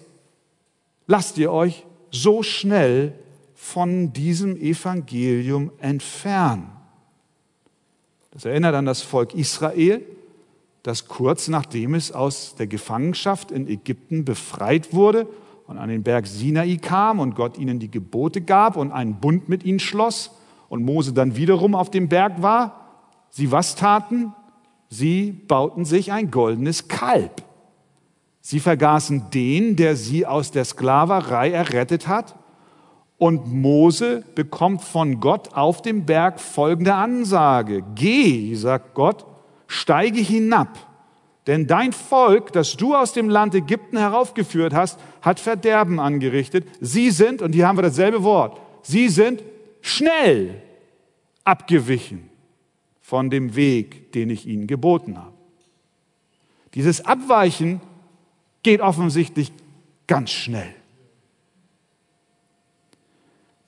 lasst 1.06 1.38
ihr 1.38 1.50
euch 1.50 1.84
so 2.10 2.42
schnell 2.42 3.14
von 3.54 4.12
diesem 4.12 4.56
Evangelium 4.56 5.72
entfernen. 5.78 6.70
Das 8.30 8.44
erinnert 8.44 8.74
an 8.74 8.86
das 8.86 9.02
Volk 9.02 9.34
Israel, 9.34 10.02
das 10.82 11.08
kurz 11.08 11.48
nachdem 11.48 11.94
es 11.94 12.12
aus 12.12 12.54
der 12.54 12.66
Gefangenschaft 12.66 13.50
in 13.50 13.66
Ägypten 13.66 14.24
befreit 14.24 14.92
wurde 14.92 15.26
und 15.66 15.78
an 15.78 15.88
den 15.88 16.04
Berg 16.04 16.26
Sinai 16.26 16.76
kam 16.76 17.18
und 17.18 17.34
Gott 17.34 17.58
ihnen 17.58 17.80
die 17.80 17.90
Gebote 17.90 18.40
gab 18.40 18.76
und 18.76 18.92
einen 18.92 19.16
Bund 19.16 19.48
mit 19.48 19.64
ihnen 19.64 19.80
schloss 19.80 20.30
und 20.70 20.84
Mose 20.84 21.12
dann 21.12 21.36
wiederum 21.36 21.74
auf 21.74 21.90
dem 21.90 22.08
Berg 22.08 22.40
war, 22.40 22.80
Sie 23.30 23.52
was 23.52 23.76
taten? 23.76 24.34
Sie 24.88 25.30
bauten 25.30 25.84
sich 25.84 26.10
ein 26.10 26.30
goldenes 26.30 26.88
Kalb. 26.88 27.42
Sie 28.40 28.58
vergaßen 28.58 29.30
den, 29.32 29.76
der 29.76 29.94
sie 29.94 30.26
aus 30.26 30.50
der 30.50 30.64
Sklaverei 30.64 31.52
errettet 31.52 32.08
hat. 32.08 32.34
Und 33.18 33.52
Mose 33.52 34.24
bekommt 34.34 34.82
von 34.82 35.20
Gott 35.20 35.54
auf 35.54 35.82
dem 35.82 36.06
Berg 36.06 36.40
folgende 36.40 36.94
Ansage. 36.94 37.84
Geh, 37.94 38.54
sagt 38.54 38.94
Gott, 38.94 39.26
steige 39.66 40.20
hinab. 40.20 40.78
Denn 41.46 41.66
dein 41.66 41.92
Volk, 41.92 42.52
das 42.52 42.76
du 42.76 42.96
aus 42.96 43.12
dem 43.12 43.28
Land 43.28 43.54
Ägypten 43.54 43.98
heraufgeführt 43.98 44.74
hast, 44.74 44.98
hat 45.22 45.38
Verderben 45.38 46.00
angerichtet. 46.00 46.66
Sie 46.80 47.10
sind, 47.10 47.42
und 47.42 47.54
hier 47.54 47.68
haben 47.68 47.78
wir 47.78 47.82
dasselbe 47.82 48.24
Wort, 48.24 48.58
sie 48.82 49.08
sind 49.08 49.42
schnell 49.80 50.62
abgewichen 51.44 52.28
von 53.00 53.30
dem 53.30 53.56
Weg, 53.56 54.12
den 54.12 54.30
ich 54.30 54.46
ihnen 54.46 54.66
geboten 54.66 55.18
habe. 55.18 55.34
Dieses 56.74 57.04
Abweichen 57.04 57.80
geht 58.62 58.80
offensichtlich 58.80 59.52
ganz 60.06 60.30
schnell. 60.30 60.74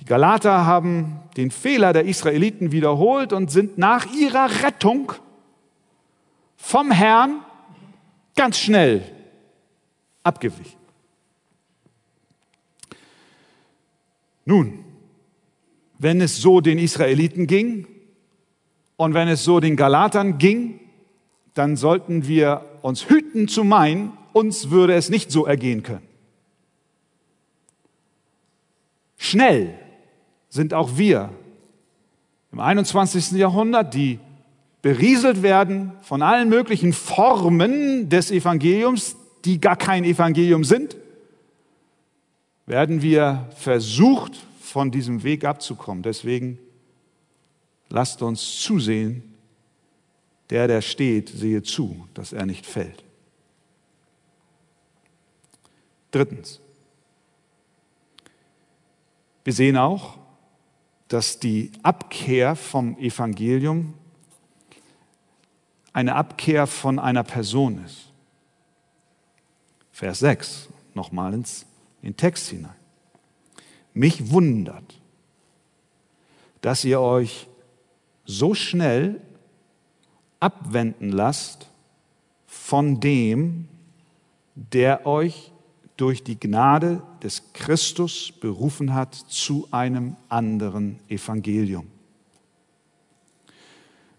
Die 0.00 0.04
Galater 0.04 0.66
haben 0.66 1.20
den 1.36 1.50
Fehler 1.50 1.92
der 1.92 2.04
Israeliten 2.04 2.72
wiederholt 2.72 3.32
und 3.32 3.50
sind 3.50 3.78
nach 3.78 4.06
ihrer 4.12 4.62
Rettung 4.62 5.12
vom 6.56 6.90
Herrn 6.90 7.44
ganz 8.34 8.58
schnell 8.58 9.02
abgewichen. 10.22 10.78
Nun, 14.44 14.84
wenn 16.02 16.20
es 16.20 16.38
so 16.38 16.60
den 16.60 16.78
Israeliten 16.78 17.46
ging 17.46 17.86
und 18.96 19.14
wenn 19.14 19.28
es 19.28 19.44
so 19.44 19.60
den 19.60 19.76
Galatern 19.76 20.36
ging, 20.36 20.80
dann 21.54 21.76
sollten 21.76 22.26
wir 22.26 22.64
uns 22.82 23.08
hüten 23.08 23.46
zu 23.46 23.62
meinen, 23.62 24.12
uns 24.32 24.70
würde 24.70 24.94
es 24.94 25.10
nicht 25.10 25.30
so 25.30 25.46
ergehen 25.46 25.84
können. 25.84 26.06
Schnell 29.16 29.74
sind 30.48 30.74
auch 30.74 30.98
wir 30.98 31.30
im 32.50 32.58
21. 32.58 33.38
Jahrhundert, 33.38 33.94
die 33.94 34.18
berieselt 34.82 35.44
werden 35.44 35.92
von 36.02 36.20
allen 36.20 36.48
möglichen 36.48 36.92
Formen 36.92 38.08
des 38.08 38.32
Evangeliums, 38.32 39.14
die 39.44 39.60
gar 39.60 39.76
kein 39.76 40.02
Evangelium 40.02 40.64
sind, 40.64 40.96
werden 42.66 43.02
wir 43.02 43.48
versucht, 43.56 44.48
von 44.62 44.90
diesem 44.90 45.22
Weg 45.24 45.44
abzukommen. 45.44 46.02
Deswegen 46.02 46.58
lasst 47.88 48.22
uns 48.22 48.60
zusehen, 48.60 49.34
der, 50.50 50.68
der 50.68 50.82
steht, 50.82 51.28
sehe 51.28 51.62
zu, 51.62 52.06
dass 52.14 52.32
er 52.32 52.46
nicht 52.46 52.64
fällt. 52.64 53.04
Drittens. 56.10 56.60
Wir 59.44 59.52
sehen 59.52 59.76
auch, 59.76 60.18
dass 61.08 61.40
die 61.40 61.72
Abkehr 61.82 62.54
vom 62.54 62.96
Evangelium 62.98 63.94
eine 65.92 66.14
Abkehr 66.14 66.66
von 66.66 66.98
einer 66.98 67.24
Person 67.24 67.84
ist. 67.84 68.12
Vers 69.90 70.20
6, 70.20 70.68
nochmal 70.94 71.34
ins 71.34 71.66
in 72.02 72.10
den 72.10 72.16
Text 72.16 72.48
hinein. 72.48 72.81
Mich 73.94 74.30
wundert, 74.30 75.00
dass 76.60 76.84
ihr 76.84 77.00
euch 77.00 77.48
so 78.24 78.54
schnell 78.54 79.20
abwenden 80.40 81.10
lasst 81.10 81.68
von 82.46 83.00
dem, 83.00 83.68
der 84.54 85.06
euch 85.06 85.52
durch 85.96 86.24
die 86.24 86.38
Gnade 86.38 87.02
des 87.22 87.52
Christus 87.52 88.32
berufen 88.32 88.94
hat 88.94 89.14
zu 89.14 89.68
einem 89.70 90.16
anderen 90.28 90.98
Evangelium. 91.08 91.86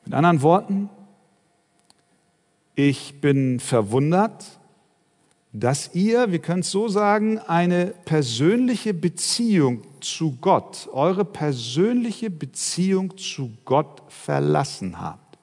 Mit 0.06 0.14
anderen 0.14 0.42
Worten, 0.42 0.90
ich 2.76 3.20
bin 3.22 3.60
verwundert, 3.60 4.60
dass 5.56 5.94
ihr, 5.94 6.32
wir 6.32 6.40
können 6.40 6.62
es 6.62 6.72
so 6.72 6.88
sagen, 6.88 7.38
eine 7.38 7.94
persönliche 8.06 8.96
Beziehung 8.96 9.84
zu 10.02 10.36
Gott, 10.42 10.90
eure 10.92 11.24
persönliche 11.24 12.32
Beziehung 12.32 13.16
zu 13.18 13.52
Gott 13.64 14.02
verlassen 14.08 15.00
habt. 15.00 15.38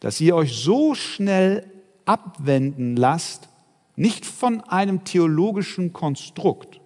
Dass 0.00 0.20
ihr 0.20 0.36
euch 0.36 0.54
so 0.54 0.94
schnell 0.94 1.64
abwenden 2.04 2.94
lasst, 2.94 3.48
nicht 3.96 4.26
von 4.26 4.60
einem 4.60 5.02
theologischen 5.04 5.94
Konstrukt, 5.94 6.80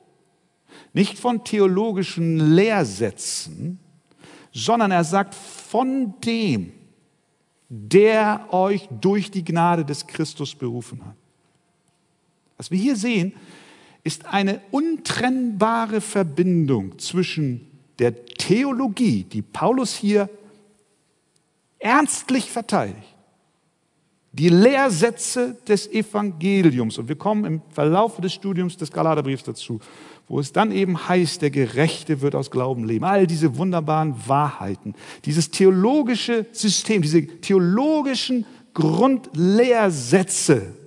nicht 0.92 1.18
von 1.18 1.42
theologischen 1.42 2.54
Lehrsätzen, 2.54 3.80
sondern 4.52 4.92
er 4.92 5.02
sagt 5.02 5.34
von 5.34 6.14
dem, 6.20 6.72
der 7.68 8.46
euch 8.52 8.88
durch 9.00 9.32
die 9.32 9.44
Gnade 9.44 9.84
des 9.84 10.06
Christus 10.06 10.54
berufen 10.54 11.04
hat. 11.04 11.16
Was 12.64 12.70
wir 12.70 12.78
hier 12.78 12.96
sehen, 12.96 13.34
ist 14.04 14.24
eine 14.24 14.62
untrennbare 14.70 16.00
Verbindung 16.00 16.98
zwischen 16.98 17.60
der 17.98 18.24
Theologie, 18.24 19.24
die 19.24 19.42
Paulus 19.42 19.94
hier 19.94 20.30
ernstlich 21.78 22.50
verteidigt, 22.50 23.14
die 24.32 24.48
Lehrsätze 24.48 25.58
des 25.68 25.92
Evangeliums. 25.92 26.96
Und 26.96 27.10
wir 27.10 27.16
kommen 27.16 27.44
im 27.44 27.60
Verlauf 27.68 28.16
des 28.16 28.32
Studiums 28.32 28.78
des 28.78 28.90
Galaterbriefs 28.90 29.42
dazu, 29.42 29.78
wo 30.26 30.40
es 30.40 30.50
dann 30.50 30.72
eben 30.72 31.06
heißt, 31.06 31.42
der 31.42 31.50
Gerechte 31.50 32.22
wird 32.22 32.34
aus 32.34 32.50
Glauben 32.50 32.86
leben. 32.86 33.04
All 33.04 33.26
diese 33.26 33.58
wunderbaren 33.58 34.14
Wahrheiten, 34.26 34.94
dieses 35.26 35.50
theologische 35.50 36.46
System, 36.52 37.02
diese 37.02 37.26
theologischen 37.26 38.46
Grundlehrsätze, 38.72 40.83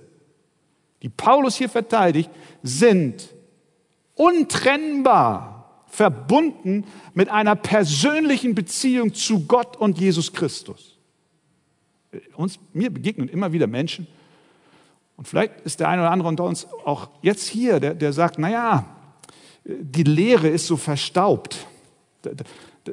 die 1.02 1.08
Paulus 1.08 1.56
hier 1.56 1.68
verteidigt, 1.68 2.30
sind 2.62 3.28
untrennbar 4.14 5.82
verbunden 5.86 6.84
mit 7.14 7.28
einer 7.28 7.56
persönlichen 7.56 8.54
Beziehung 8.54 9.14
zu 9.14 9.46
Gott 9.46 9.76
und 9.76 9.98
Jesus 9.98 10.32
Christus. 10.32 10.98
Uns, 12.36 12.58
mir 12.72 12.90
begegnen 12.90 13.28
immer 13.28 13.52
wieder 13.52 13.66
Menschen, 13.66 14.06
und 15.16 15.26
vielleicht 15.26 15.60
ist 15.62 15.80
der 15.80 15.88
eine 15.88 16.02
oder 16.02 16.12
andere 16.12 16.28
unter 16.28 16.44
uns 16.44 16.68
auch 16.84 17.10
jetzt 17.22 17.48
hier, 17.48 17.80
der, 17.80 17.94
der 17.94 18.12
sagt, 18.12 18.38
naja, 18.38 18.84
die 19.64 20.04
Lehre 20.04 20.48
ist 20.48 20.68
so 20.68 20.76
verstaubt 20.76 21.66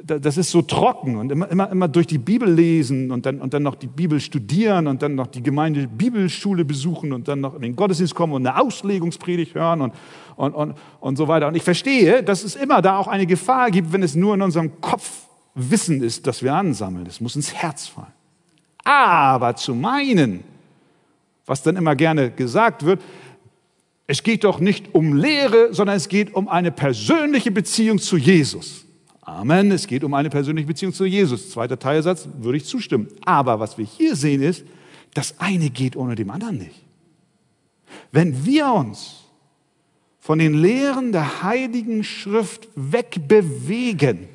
das 0.04 0.36
ist 0.36 0.50
so 0.50 0.62
trocken 0.62 1.16
und 1.16 1.32
immer, 1.32 1.50
immer, 1.50 1.70
immer 1.70 1.88
durch 1.88 2.06
die 2.06 2.18
Bibel 2.18 2.50
lesen 2.50 3.10
und 3.10 3.26
dann, 3.26 3.40
und 3.40 3.54
dann 3.54 3.62
noch 3.62 3.74
die 3.74 3.86
Bibel 3.86 4.20
studieren 4.20 4.86
und 4.86 5.02
dann 5.02 5.14
noch 5.14 5.26
die 5.26 5.42
Gemeinde 5.42 5.86
Bibelschule 5.86 6.64
besuchen 6.64 7.12
und 7.12 7.28
dann 7.28 7.40
noch 7.40 7.54
in 7.54 7.62
den 7.62 7.76
Gottesdienst 7.76 8.14
kommen 8.14 8.32
und 8.32 8.46
eine 8.46 8.60
Auslegungspredigt 8.60 9.54
hören 9.54 9.80
und, 9.82 9.94
und, 10.36 10.54
und, 10.54 10.74
und 11.00 11.16
so 11.16 11.28
weiter. 11.28 11.48
Und 11.48 11.54
ich 11.54 11.62
verstehe, 11.62 12.22
dass 12.22 12.44
es 12.44 12.56
immer 12.56 12.82
da 12.82 12.98
auch 12.98 13.08
eine 13.08 13.26
Gefahr 13.26 13.70
gibt, 13.70 13.92
wenn 13.92 14.02
es 14.02 14.14
nur 14.14 14.34
in 14.34 14.42
unserem 14.42 14.80
Kopf 14.80 15.26
Wissen 15.54 16.02
ist, 16.02 16.26
das 16.26 16.42
wir 16.42 16.54
ansammeln. 16.54 17.06
Es 17.06 17.20
muss 17.20 17.34
ins 17.34 17.54
Herz 17.54 17.86
fallen. 17.86 18.12
Aber 18.84 19.56
zu 19.56 19.74
meinen, 19.74 20.44
was 21.46 21.62
dann 21.62 21.76
immer 21.76 21.96
gerne 21.96 22.30
gesagt 22.30 22.84
wird, 22.84 23.00
es 24.06 24.22
geht 24.22 24.44
doch 24.44 24.60
nicht 24.60 24.94
um 24.94 25.16
Lehre, 25.16 25.74
sondern 25.74 25.96
es 25.96 26.08
geht 26.08 26.34
um 26.34 26.48
eine 26.48 26.70
persönliche 26.70 27.50
Beziehung 27.50 27.98
zu 27.98 28.16
Jesus. 28.16 28.85
Amen. 29.26 29.72
Es 29.72 29.88
geht 29.88 30.04
um 30.04 30.14
eine 30.14 30.30
persönliche 30.30 30.68
Beziehung 30.68 30.92
zu 30.92 31.04
Jesus. 31.04 31.50
Zweiter 31.50 31.80
Teilsatz 31.80 32.28
würde 32.38 32.58
ich 32.58 32.64
zustimmen. 32.64 33.08
Aber 33.24 33.58
was 33.58 33.76
wir 33.76 33.84
hier 33.84 34.14
sehen 34.14 34.40
ist, 34.40 34.64
das 35.14 35.40
eine 35.40 35.68
geht 35.68 35.96
ohne 35.96 36.14
dem 36.14 36.30
anderen 36.30 36.58
nicht. 36.58 36.84
Wenn 38.12 38.46
wir 38.46 38.68
uns 38.68 39.24
von 40.20 40.38
den 40.38 40.54
Lehren 40.54 41.10
der 41.10 41.42
Heiligen 41.42 42.04
Schrift 42.04 42.68
wegbewegen, 42.76 44.28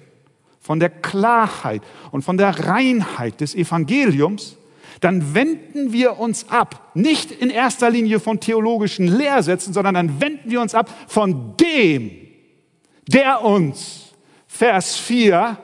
von 0.59 0.81
der 0.81 0.89
Klarheit 0.89 1.81
und 2.11 2.23
von 2.23 2.37
der 2.37 2.67
Reinheit 2.67 3.39
des 3.39 3.55
Evangeliums, 3.55 4.57
dann 4.99 5.33
wenden 5.33 5.93
wir 5.93 6.19
uns 6.19 6.49
ab, 6.49 6.91
nicht 6.95 7.31
in 7.31 7.49
erster 7.49 7.89
Linie 7.89 8.19
von 8.19 8.41
theologischen 8.41 9.07
Lehrsätzen, 9.07 9.73
sondern 9.73 9.93
dann 9.95 10.19
wenden 10.19 10.51
wir 10.51 10.59
uns 10.59 10.75
ab 10.75 10.93
von 11.07 11.55
dem, 11.55 12.11
der 13.07 13.45
uns 13.45 14.10
Vers 14.53 14.97
4 14.97 15.57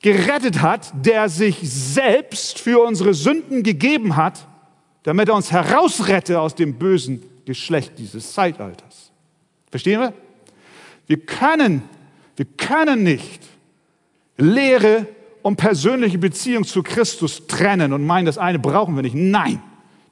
gerettet 0.00 0.62
hat, 0.62 0.90
der 1.04 1.28
sich 1.28 1.58
selbst 1.62 2.58
für 2.58 2.82
unsere 2.82 3.12
Sünden 3.12 3.62
gegeben 3.62 4.16
hat, 4.16 4.48
damit 5.02 5.28
er 5.28 5.34
uns 5.34 5.52
herausrette 5.52 6.40
aus 6.40 6.54
dem 6.54 6.74
bösen 6.74 7.22
Geschlecht 7.44 7.92
dieses 7.98 8.32
Zeitalters. 8.32 9.12
Verstehen 9.70 10.00
wir? 10.00 10.14
Wir 11.06 11.18
können, 11.18 11.82
wir 12.36 12.46
können 12.46 13.02
nicht 13.02 13.42
Lehre 14.38 15.06
und 15.42 15.56
persönliche 15.56 16.18
Beziehung 16.18 16.64
zu 16.64 16.82
Christus 16.82 17.46
trennen 17.46 17.92
und 17.92 18.04
meinen, 18.04 18.24
das 18.24 18.38
eine 18.38 18.58
brauchen 18.58 18.96
wir 18.96 19.02
nicht. 19.02 19.14
Nein, 19.14 19.62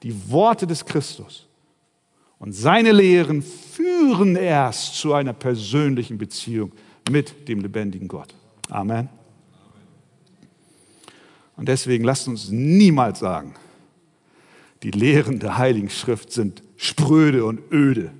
die 0.02 0.30
Worte 0.30 0.66
des 0.66 0.84
Christus 0.84 1.46
und 2.38 2.52
seine 2.52 2.92
Lehren 2.92 3.42
führen 3.42 4.36
erst 4.36 4.96
zu 4.96 5.14
einer 5.14 5.32
persönlichen 5.32 6.18
Beziehung 6.18 6.70
mit 7.10 7.48
dem 7.48 7.60
lebendigen 7.60 8.08
Gott. 8.08 8.34
Amen. 8.68 9.08
Und 11.56 11.68
deswegen 11.68 12.04
lasst 12.04 12.28
uns 12.28 12.50
niemals 12.50 13.18
sagen, 13.18 13.54
die 14.82 14.92
Lehren 14.92 15.40
der 15.40 15.58
Heiligen 15.58 15.90
Schrift 15.90 16.32
sind 16.32 16.62
spröde 16.76 17.44
und 17.44 17.60
öde, 17.72 18.12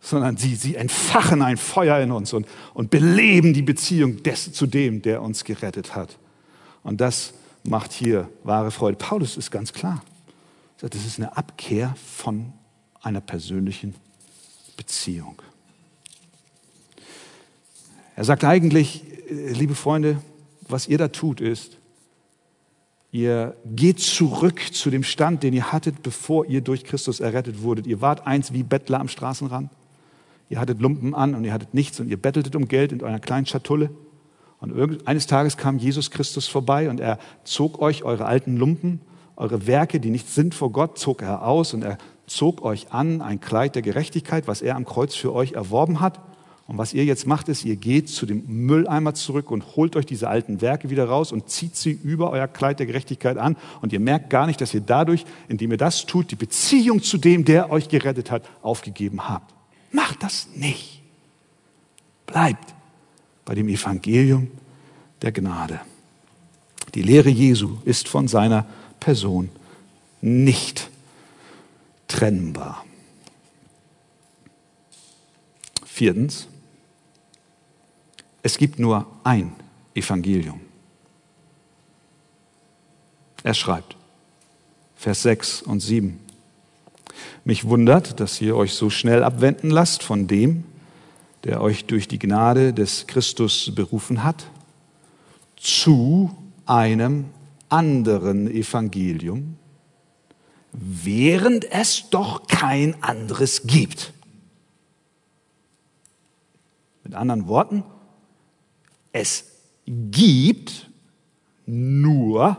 sondern 0.00 0.36
sie, 0.36 0.54
sie 0.54 0.76
entfachen 0.76 1.42
ein 1.42 1.56
Feuer 1.56 1.98
in 1.98 2.12
uns 2.12 2.32
und, 2.32 2.46
und 2.74 2.90
beleben 2.90 3.52
die 3.52 3.62
Beziehung 3.62 4.22
des, 4.22 4.52
zu 4.52 4.66
dem, 4.66 5.02
der 5.02 5.22
uns 5.22 5.44
gerettet 5.44 5.96
hat. 5.96 6.16
Und 6.84 7.00
das 7.00 7.34
macht 7.64 7.92
hier 7.92 8.28
wahre 8.44 8.70
Freude. 8.70 8.96
Paulus 8.96 9.36
ist 9.36 9.50
ganz 9.50 9.72
klar. 9.72 10.02
Das 10.80 11.04
ist 11.04 11.18
eine 11.18 11.36
Abkehr 11.36 11.96
von 12.16 12.52
einer 13.02 13.20
persönlichen 13.20 13.96
Beziehung. 14.76 15.42
Er 18.18 18.24
sagt 18.24 18.42
eigentlich, 18.42 19.04
äh, 19.30 19.52
liebe 19.52 19.76
Freunde, 19.76 20.20
was 20.68 20.88
ihr 20.88 20.98
da 20.98 21.06
tut, 21.06 21.40
ist, 21.40 21.78
ihr 23.12 23.54
geht 23.64 24.00
zurück 24.00 24.60
zu 24.72 24.90
dem 24.90 25.04
Stand, 25.04 25.44
den 25.44 25.54
ihr 25.54 25.70
hattet, 25.70 26.02
bevor 26.02 26.44
ihr 26.44 26.60
durch 26.60 26.82
Christus 26.82 27.20
errettet 27.20 27.62
wurdet. 27.62 27.86
Ihr 27.86 28.00
wart 28.00 28.26
eins 28.26 28.52
wie 28.52 28.64
Bettler 28.64 28.98
am 28.98 29.06
Straßenrand. 29.06 29.70
Ihr 30.48 30.58
hattet 30.58 30.80
Lumpen 30.80 31.14
an 31.14 31.36
und 31.36 31.44
ihr 31.44 31.52
hattet 31.52 31.74
nichts 31.74 32.00
und 32.00 32.08
ihr 32.08 32.16
betteltet 32.16 32.56
um 32.56 32.66
Geld 32.66 32.90
in 32.90 33.04
eurer 33.04 33.20
kleinen 33.20 33.46
Schatulle. 33.46 33.88
Und 34.58 35.06
eines 35.06 35.28
Tages 35.28 35.56
kam 35.56 35.78
Jesus 35.78 36.10
Christus 36.10 36.48
vorbei 36.48 36.90
und 36.90 36.98
er 36.98 37.20
zog 37.44 37.80
euch 37.80 38.02
eure 38.02 38.26
alten 38.26 38.56
Lumpen, 38.56 39.00
eure 39.36 39.68
Werke, 39.68 40.00
die 40.00 40.10
nichts 40.10 40.34
sind 40.34 40.56
vor 40.56 40.72
Gott, 40.72 40.98
zog 40.98 41.22
er 41.22 41.46
aus 41.46 41.72
und 41.72 41.84
er 41.84 41.98
zog 42.26 42.62
euch 42.62 42.92
an 42.92 43.22
ein 43.22 43.40
Kleid 43.40 43.76
der 43.76 43.82
Gerechtigkeit, 43.82 44.48
was 44.48 44.60
er 44.60 44.74
am 44.74 44.86
Kreuz 44.86 45.14
für 45.14 45.32
euch 45.32 45.52
erworben 45.52 46.00
hat. 46.00 46.18
Und 46.68 46.76
was 46.76 46.92
ihr 46.92 47.06
jetzt 47.06 47.26
macht, 47.26 47.48
ist, 47.48 47.64
ihr 47.64 47.76
geht 47.76 48.10
zu 48.10 48.26
dem 48.26 48.44
Mülleimer 48.46 49.14
zurück 49.14 49.50
und 49.50 49.74
holt 49.74 49.96
euch 49.96 50.04
diese 50.04 50.28
alten 50.28 50.60
Werke 50.60 50.90
wieder 50.90 51.06
raus 51.08 51.32
und 51.32 51.48
zieht 51.48 51.74
sie 51.76 51.90
über 51.90 52.30
euer 52.30 52.46
Kleid 52.46 52.78
der 52.78 52.86
Gerechtigkeit 52.86 53.38
an. 53.38 53.56
Und 53.80 53.94
ihr 53.94 54.00
merkt 54.00 54.28
gar 54.28 54.46
nicht, 54.46 54.60
dass 54.60 54.74
ihr 54.74 54.82
dadurch, 54.82 55.24
indem 55.48 55.70
ihr 55.70 55.78
das 55.78 56.04
tut, 56.04 56.30
die 56.30 56.36
Beziehung 56.36 57.02
zu 57.02 57.16
dem, 57.16 57.46
der 57.46 57.70
euch 57.70 57.88
gerettet 57.88 58.30
hat, 58.30 58.42
aufgegeben 58.60 59.30
habt. 59.30 59.54
Macht 59.92 60.22
das 60.22 60.48
nicht. 60.54 61.00
Bleibt 62.26 62.74
bei 63.46 63.54
dem 63.54 63.68
Evangelium 63.68 64.50
der 65.22 65.32
Gnade. 65.32 65.80
Die 66.94 67.02
Lehre 67.02 67.30
Jesu 67.30 67.78
ist 67.86 68.08
von 68.08 68.28
seiner 68.28 68.66
Person 69.00 69.48
nicht 70.20 70.90
trennbar. 72.08 72.84
Viertens, 75.86 76.46
es 78.48 78.56
gibt 78.56 78.78
nur 78.78 79.06
ein 79.24 79.52
Evangelium. 79.94 80.58
Er 83.42 83.52
schreibt, 83.52 83.94
Vers 84.96 85.20
6 85.24 85.60
und 85.60 85.80
7. 85.80 86.18
Mich 87.44 87.66
wundert, 87.66 88.20
dass 88.20 88.40
ihr 88.40 88.56
euch 88.56 88.72
so 88.72 88.88
schnell 88.88 89.22
abwenden 89.22 89.68
lasst 89.68 90.02
von 90.02 90.28
dem, 90.28 90.64
der 91.44 91.60
euch 91.60 91.84
durch 91.84 92.08
die 92.08 92.18
Gnade 92.18 92.72
des 92.72 93.06
Christus 93.06 93.70
berufen 93.74 94.24
hat, 94.24 94.46
zu 95.58 96.34
einem 96.64 97.26
anderen 97.68 98.50
Evangelium, 98.50 99.58
während 100.72 101.70
es 101.70 102.08
doch 102.08 102.46
kein 102.46 103.02
anderes 103.02 103.64
gibt. 103.66 104.14
Mit 107.04 107.14
anderen 107.14 107.46
Worten, 107.46 107.84
es 109.12 109.44
gibt 109.86 110.90
nur 111.66 112.56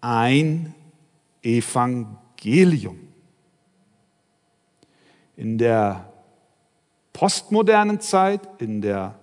ein 0.00 0.74
Evangelium. 1.42 2.98
In 5.36 5.58
der 5.58 6.12
postmodernen 7.12 8.00
Zeit, 8.00 8.40
in 8.58 8.80
der 8.80 9.18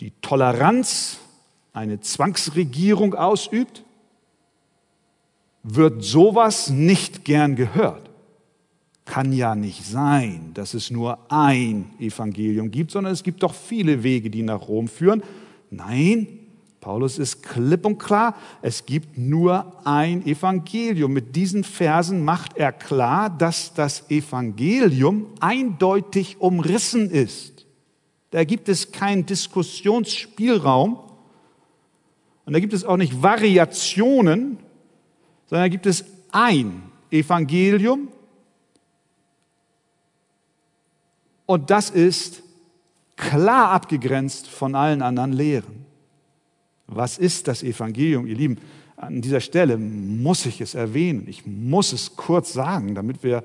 die 0.00 0.12
Toleranz 0.20 1.18
eine 1.72 2.00
Zwangsregierung 2.00 3.14
ausübt, 3.14 3.84
wird 5.62 6.04
sowas 6.04 6.70
nicht 6.70 7.24
gern 7.24 7.56
gehört. 7.56 8.10
Kann 9.04 9.32
ja 9.32 9.54
nicht 9.54 9.84
sein, 9.84 10.52
dass 10.54 10.72
es 10.74 10.90
nur 10.90 11.18
ein 11.30 11.90
Evangelium 11.98 12.70
gibt, 12.70 12.90
sondern 12.90 13.12
es 13.12 13.22
gibt 13.22 13.42
doch 13.42 13.54
viele 13.54 14.02
Wege, 14.02 14.30
die 14.30 14.42
nach 14.42 14.68
Rom 14.68 14.88
führen. 14.88 15.22
Nein, 15.70 16.26
Paulus 16.84 17.18
ist 17.18 17.42
klipp 17.42 17.86
und 17.86 17.98
klar, 17.98 18.34
es 18.60 18.84
gibt 18.84 19.16
nur 19.16 19.72
ein 19.86 20.26
Evangelium. 20.26 21.12
Mit 21.14 21.34
diesen 21.34 21.64
Versen 21.64 22.24
macht 22.24 22.58
er 22.58 22.72
klar, 22.72 23.30
dass 23.30 23.72
das 23.72 24.10
Evangelium 24.10 25.26
eindeutig 25.40 26.40
umrissen 26.40 27.10
ist. 27.10 27.66
Da 28.30 28.44
gibt 28.44 28.68
es 28.68 28.92
keinen 28.92 29.24
Diskussionsspielraum 29.24 30.98
und 32.44 32.52
da 32.52 32.60
gibt 32.60 32.74
es 32.74 32.84
auch 32.84 32.98
nicht 32.98 33.22
Variationen, 33.22 34.58
sondern 35.46 35.64
da 35.64 35.68
gibt 35.68 35.86
es 35.86 36.04
ein 36.32 36.82
Evangelium 37.10 38.08
Und 41.46 41.70
das 41.70 41.90
ist 41.90 42.42
klar 43.16 43.70
abgegrenzt 43.70 44.48
von 44.48 44.74
allen 44.74 45.02
anderen 45.02 45.32
Lehren. 45.32 45.84
Was 46.86 47.18
ist 47.18 47.48
das 47.48 47.62
Evangelium, 47.62 48.26
ihr 48.26 48.36
Lieben? 48.36 48.58
An 48.96 49.20
dieser 49.20 49.40
Stelle 49.40 49.76
muss 49.76 50.46
ich 50.46 50.60
es 50.60 50.74
erwähnen. 50.74 51.26
Ich 51.28 51.46
muss 51.46 51.92
es 51.92 52.16
kurz 52.16 52.52
sagen, 52.52 52.94
damit 52.94 53.22
wir 53.22 53.42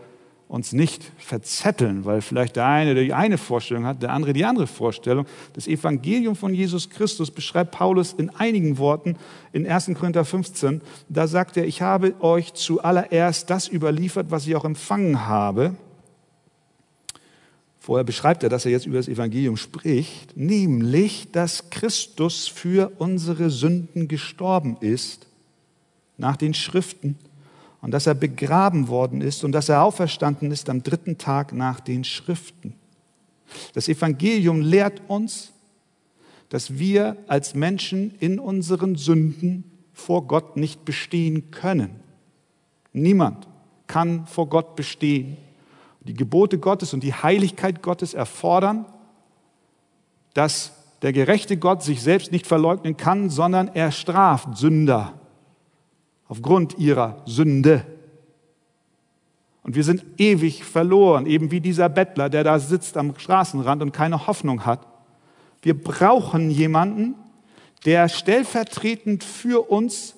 uns 0.47 0.73
nicht 0.73 1.11
verzetteln, 1.17 2.05
weil 2.05 2.21
vielleicht 2.21 2.55
der 2.55 2.65
eine 2.65 2.95
die 2.95 3.13
eine 3.13 3.37
Vorstellung 3.37 3.85
hat, 3.85 4.01
der 4.01 4.11
andere 4.11 4.33
die 4.33 4.45
andere 4.45 4.65
Vorstellung. 4.65 5.25
Das 5.53 5.67
Evangelium 5.67 6.35
von 6.35 6.53
Jesus 6.53 6.89
Christus 6.89 7.29
beschreibt 7.29 7.71
Paulus 7.71 8.13
in 8.13 8.31
einigen 8.31 8.79
Worten 8.79 9.15
in 9.53 9.67
1. 9.67 9.91
Korinther 9.93 10.25
15. 10.25 10.81
Da 11.07 11.27
sagt 11.27 11.57
er, 11.57 11.65
ich 11.65 11.83
habe 11.83 12.15
euch 12.19 12.53
zuallererst 12.53 13.49
das 13.49 13.71
überliefert, 13.71 14.31
was 14.31 14.47
ich 14.47 14.55
auch 14.55 14.65
empfangen 14.65 15.27
habe 15.27 15.75
Vorher 17.89 18.03
beschreibt 18.03 18.43
er, 18.43 18.49
dass 18.49 18.65
er 18.65 18.71
jetzt 18.71 18.85
über 18.85 18.97
das 18.97 19.07
Evangelium 19.07 19.57
spricht, 19.57 20.37
nämlich, 20.37 21.31
dass 21.31 21.71
Christus 21.71 22.47
für 22.47 22.91
unsere 22.99 23.49
Sünden 23.49 24.07
gestorben 24.07 24.77
ist 24.79 25.25
nach 26.15 26.37
den 26.37 26.53
Schriften 26.53 27.17
und 27.81 27.89
dass 27.89 28.05
er 28.05 28.13
begraben 28.13 28.89
worden 28.89 29.21
ist 29.21 29.43
und 29.43 29.53
dass 29.53 29.69
er 29.69 29.81
auferstanden 29.81 30.51
ist 30.51 30.69
am 30.69 30.83
dritten 30.83 31.17
Tag 31.17 31.51
nach 31.51 31.79
den 31.79 32.03
Schriften. 32.03 32.75
Das 33.73 33.89
Evangelium 33.89 34.61
lehrt 34.61 35.01
uns, 35.07 35.51
dass 36.49 36.77
wir 36.77 37.17
als 37.25 37.55
Menschen 37.55 38.13
in 38.19 38.37
unseren 38.37 38.97
Sünden 38.97 39.63
vor 39.93 40.27
Gott 40.27 40.57
nicht 40.57 40.85
bestehen 40.85 41.49
können. 41.49 41.89
Niemand 42.93 43.47
kann 43.87 44.27
vor 44.27 44.47
Gott 44.47 44.75
bestehen 44.75 45.37
die 46.09 46.15
Gebote 46.15 46.57
Gottes 46.57 46.95
und 46.95 47.03
die 47.03 47.13
Heiligkeit 47.13 47.83
Gottes 47.83 48.15
erfordern, 48.15 48.87
dass 50.33 50.73
der 51.03 51.13
gerechte 51.13 51.55
Gott 51.55 51.83
sich 51.83 52.01
selbst 52.01 52.31
nicht 52.31 52.47
verleugnen 52.47 52.97
kann, 52.97 53.29
sondern 53.29 53.67
er 53.75 53.91
straft 53.91 54.57
Sünder 54.57 55.13
aufgrund 56.27 56.79
ihrer 56.79 57.21
Sünde. 57.27 57.85
Und 59.61 59.75
wir 59.75 59.83
sind 59.83 60.03
ewig 60.17 60.63
verloren, 60.63 61.27
eben 61.27 61.51
wie 61.51 61.61
dieser 61.61 61.89
Bettler, 61.89 62.31
der 62.31 62.43
da 62.43 62.57
sitzt 62.57 62.97
am 62.97 63.13
Straßenrand 63.15 63.83
und 63.83 63.91
keine 63.91 64.25
Hoffnung 64.25 64.65
hat. 64.65 64.87
Wir 65.61 65.79
brauchen 65.79 66.49
jemanden, 66.49 67.13
der 67.85 68.09
stellvertretend 68.09 69.23
für 69.23 69.69
uns 69.69 70.15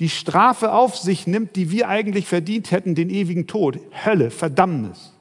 die 0.00 0.08
Strafe 0.08 0.72
auf 0.72 0.96
sich 0.96 1.28
nimmt, 1.28 1.54
die 1.54 1.70
wir 1.70 1.88
eigentlich 1.88 2.26
verdient 2.26 2.72
hätten, 2.72 2.96
den 2.96 3.08
ewigen 3.08 3.46
Tod, 3.46 3.78
Hölle, 4.04 4.32
Verdammnis. 4.32 5.11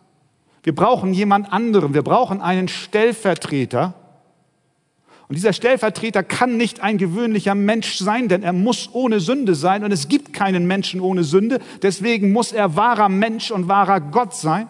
Wir 0.64 0.76
brauchen 0.76 1.14
jemand 1.14 1.52
anderen, 1.52 1.94
wir 1.94 2.04
brauchen 2.04 2.42
einen 2.42 2.68
Stellvertreter. 2.68 3.94
Und 5.28 5.36
dieser 5.36 5.54
Stellvertreter 5.54 6.24
kann 6.24 6.58
nicht 6.58 6.82
ein 6.82 6.98
gewöhnlicher 6.98 7.56
Mensch 7.56 7.98
sein, 7.98 8.28
denn 8.28 8.44
er 8.44 8.54
muss 8.54 8.90
ohne 8.92 9.22
Sünde 9.22 9.56
sein 9.56 9.84
und 9.84 9.92
es 9.92 10.10
gibt 10.10 10.34
keinen 10.34 10.68
Menschen 10.68 11.00
ohne 11.00 11.24
Sünde. 11.24 11.60
Deswegen 11.82 12.34
muss 12.34 12.52
er 12.52 12.76
wahrer 12.76 13.08
Mensch 13.08 13.50
und 13.50 13.68
wahrer 13.70 14.02
Gott 14.02 14.36
sein. 14.36 14.68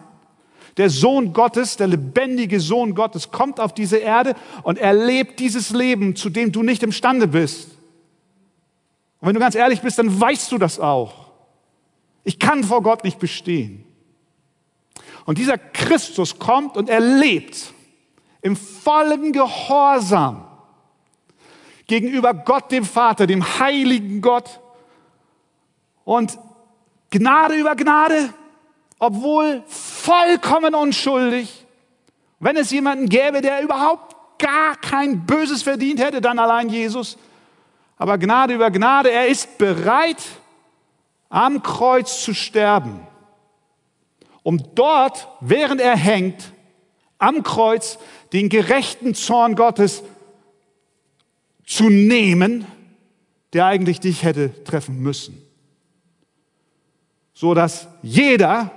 Der 0.76 0.88
Sohn 0.88 1.32
Gottes, 1.32 1.76
der 1.76 1.88
lebendige 1.88 2.60
Sohn 2.60 2.94
Gottes 2.94 3.30
kommt 3.30 3.60
auf 3.60 3.74
diese 3.74 3.98
Erde 3.98 4.34
und 4.62 4.78
er 4.78 4.94
lebt 4.94 5.40
dieses 5.40 5.70
Leben, 5.70 6.16
zu 6.16 6.30
dem 6.30 6.52
du 6.52 6.62
nicht 6.62 6.82
imstande 6.82 7.26
bist. 7.26 7.72
Und 9.20 9.28
wenn 9.28 9.34
du 9.34 9.40
ganz 9.40 9.54
ehrlich 9.54 9.80
bist, 9.82 9.98
dann 9.98 10.20
weißt 10.20 10.50
du 10.52 10.58
das 10.58 10.80
auch. 10.80 11.32
Ich 12.24 12.38
kann 12.38 12.64
vor 12.64 12.82
Gott 12.82 13.04
nicht 13.04 13.18
bestehen. 13.18 13.84
Und 15.24 15.38
dieser 15.38 15.58
Christus 15.58 16.38
kommt 16.38 16.76
und 16.76 16.88
er 16.88 17.00
lebt 17.00 17.72
im 18.40 18.56
vollen 18.56 19.32
Gehorsam 19.32 20.46
gegenüber 21.86 22.34
Gott 22.34 22.72
dem 22.72 22.84
Vater, 22.84 23.26
dem 23.26 23.58
heiligen 23.60 24.20
Gott. 24.20 24.60
Und 26.04 26.38
Gnade 27.10 27.54
über 27.54 27.76
Gnade, 27.76 28.32
obwohl 28.98 29.62
vollkommen 29.68 30.74
unschuldig. 30.74 31.66
Wenn 32.40 32.56
es 32.56 32.70
jemanden 32.70 33.08
gäbe, 33.08 33.40
der 33.40 33.62
überhaupt 33.62 34.16
gar 34.38 34.74
kein 34.76 35.24
Böses 35.24 35.62
verdient 35.62 36.00
hätte, 36.00 36.20
dann 36.20 36.38
allein 36.40 36.68
Jesus. 36.68 37.16
Aber 37.96 38.18
Gnade 38.18 38.54
über 38.54 38.70
Gnade, 38.70 39.12
er 39.12 39.28
ist 39.28 39.58
bereit, 39.58 40.22
am 41.28 41.62
Kreuz 41.62 42.24
zu 42.24 42.34
sterben 42.34 43.06
um 44.42 44.74
dort, 44.74 45.28
während 45.40 45.80
er 45.80 45.96
hängt, 45.96 46.52
am 47.18 47.42
Kreuz 47.42 47.98
den 48.32 48.48
gerechten 48.48 49.14
Zorn 49.14 49.54
Gottes 49.54 50.02
zu 51.64 51.88
nehmen, 51.88 52.66
der 53.52 53.66
eigentlich 53.66 54.00
dich 54.00 54.24
hätte 54.24 54.64
treffen 54.64 55.00
müssen. 55.00 55.40
So 57.32 57.54
dass 57.54 57.88
jeder, 58.02 58.70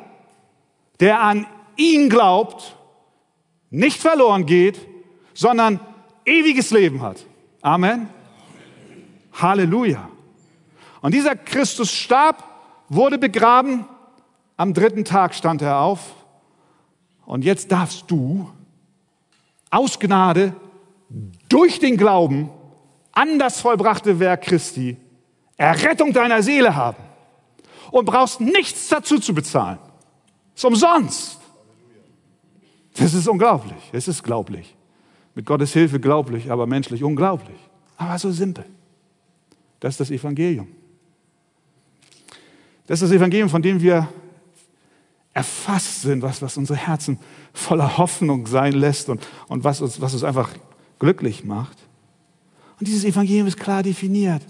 der 0.99 1.21
an 1.21 1.47
ihn 1.75 2.09
glaubt, 2.09 2.75
nicht 3.69 3.99
verloren 3.99 4.45
geht, 4.45 4.79
sondern 5.33 5.79
ewiges 6.25 6.71
Leben 6.71 7.01
hat. 7.01 7.25
Amen. 7.61 8.09
Halleluja. 9.33 10.09
Und 11.01 11.13
dieser 11.13 11.35
Christus 11.35 11.91
starb, 11.91 12.43
wurde 12.89 13.17
begraben, 13.17 13.85
am 14.57 14.73
dritten 14.73 15.05
Tag 15.05 15.33
stand 15.35 15.61
er 15.61 15.79
auf. 15.79 16.15
Und 17.25 17.43
jetzt 17.43 17.71
darfst 17.71 18.09
du 18.09 18.49
aus 19.69 19.99
Gnade 19.99 20.55
durch 21.49 21.79
den 21.79 21.97
Glauben 21.97 22.49
an 23.11 23.39
das 23.39 23.61
vollbrachte 23.61 24.19
Werk 24.19 24.43
Christi 24.43 24.97
Errettung 25.57 26.11
deiner 26.11 26.43
Seele 26.43 26.75
haben 26.75 27.01
und 27.91 28.05
brauchst 28.05 28.41
nichts 28.41 28.89
dazu 28.89 29.19
zu 29.19 29.33
bezahlen. 29.33 29.79
Es 30.53 30.61
ist 30.61 30.65
umsonst. 30.65 31.39
Das 32.97 33.13
ist 33.13 33.27
unglaublich. 33.27 33.77
Es 33.91 34.07
ist 34.07 34.23
glaublich. 34.23 34.75
Mit 35.33 35.45
Gottes 35.45 35.73
Hilfe 35.73 35.99
glaublich, 35.99 36.51
aber 36.51 36.67
menschlich 36.67 37.03
unglaublich. 37.03 37.57
Aber 37.97 38.17
so 38.19 38.31
simpel. 38.31 38.65
Das 39.79 39.93
ist 39.93 39.99
das 39.99 40.11
Evangelium. 40.11 40.67
Das 42.87 43.01
ist 43.01 43.09
das 43.09 43.17
Evangelium, 43.17 43.49
von 43.49 43.61
dem 43.61 43.81
wir 43.81 44.07
erfasst 45.35 46.01
sind, 46.01 46.23
was, 46.23 46.41
was 46.41 46.57
unsere 46.57 46.79
Herzen 46.79 47.19
voller 47.53 47.97
Hoffnung 47.97 48.47
sein 48.47 48.71
lässt 48.71 49.09
und, 49.09 49.21
und 49.47 49.63
was, 49.63 49.81
uns, 49.81 50.01
was 50.01 50.13
uns 50.13 50.23
einfach 50.23 50.49
glücklich 50.97 51.43
macht. 51.43 51.77
Und 52.79 52.87
dieses 52.87 53.03
Evangelium 53.03 53.45
ist 53.45 53.57
klar 53.57 53.83
definiert. 53.83 54.41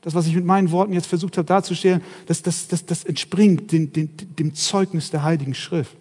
Das, 0.00 0.14
was 0.14 0.26
ich 0.26 0.34
mit 0.34 0.44
meinen 0.44 0.70
Worten 0.70 0.94
jetzt 0.94 1.06
versucht 1.06 1.36
habe 1.36 1.46
darzustellen, 1.46 2.02
das, 2.26 2.42
das, 2.42 2.68
das, 2.68 2.84
das 2.84 3.04
entspringt 3.04 3.70
dem, 3.70 3.92
dem, 3.92 4.10
dem 4.16 4.54
Zeugnis 4.54 5.10
der 5.10 5.22
Heiligen 5.22 5.54
Schrift. 5.54 5.96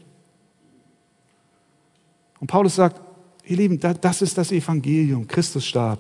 Und 2.39 2.47
Paulus 2.47 2.75
sagt, 2.75 3.01
ihr 3.45 3.57
Lieben, 3.57 3.79
das 3.79 4.21
ist 4.21 4.37
das 4.37 4.53
Evangelium. 4.53 5.27
Christus 5.27 5.65
starb 5.65 5.99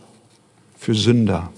für 0.77 0.95
Sünder. 0.95 1.51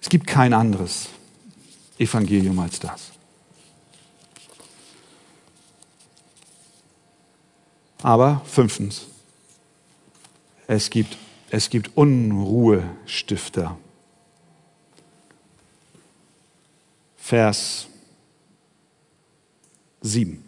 Es 0.00 0.08
gibt 0.08 0.26
kein 0.26 0.52
anderes 0.52 1.08
Evangelium 1.98 2.58
als 2.58 2.80
das. 2.80 3.10
Aber 8.02 8.40
fünftens, 8.46 9.06
es 10.66 10.88
gibt, 10.88 11.18
es 11.50 11.68
gibt 11.68 11.96
Unruhestifter. 11.96 13.76
Vers 17.16 17.86
7. 20.00 20.42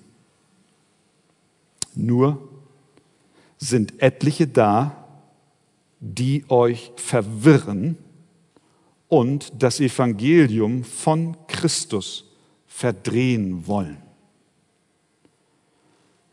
Nur 1.95 2.49
sind 3.59 4.01
etliche 4.01 4.49
da, 4.49 4.97
die 6.01 6.45
euch 6.49 6.91
verwirren 6.97 7.99
und 9.13 9.53
das 9.63 9.79
Evangelium 9.79 10.85
von 10.85 11.37
Christus 11.47 12.25
verdrehen 12.67 13.67
wollen. 13.67 13.99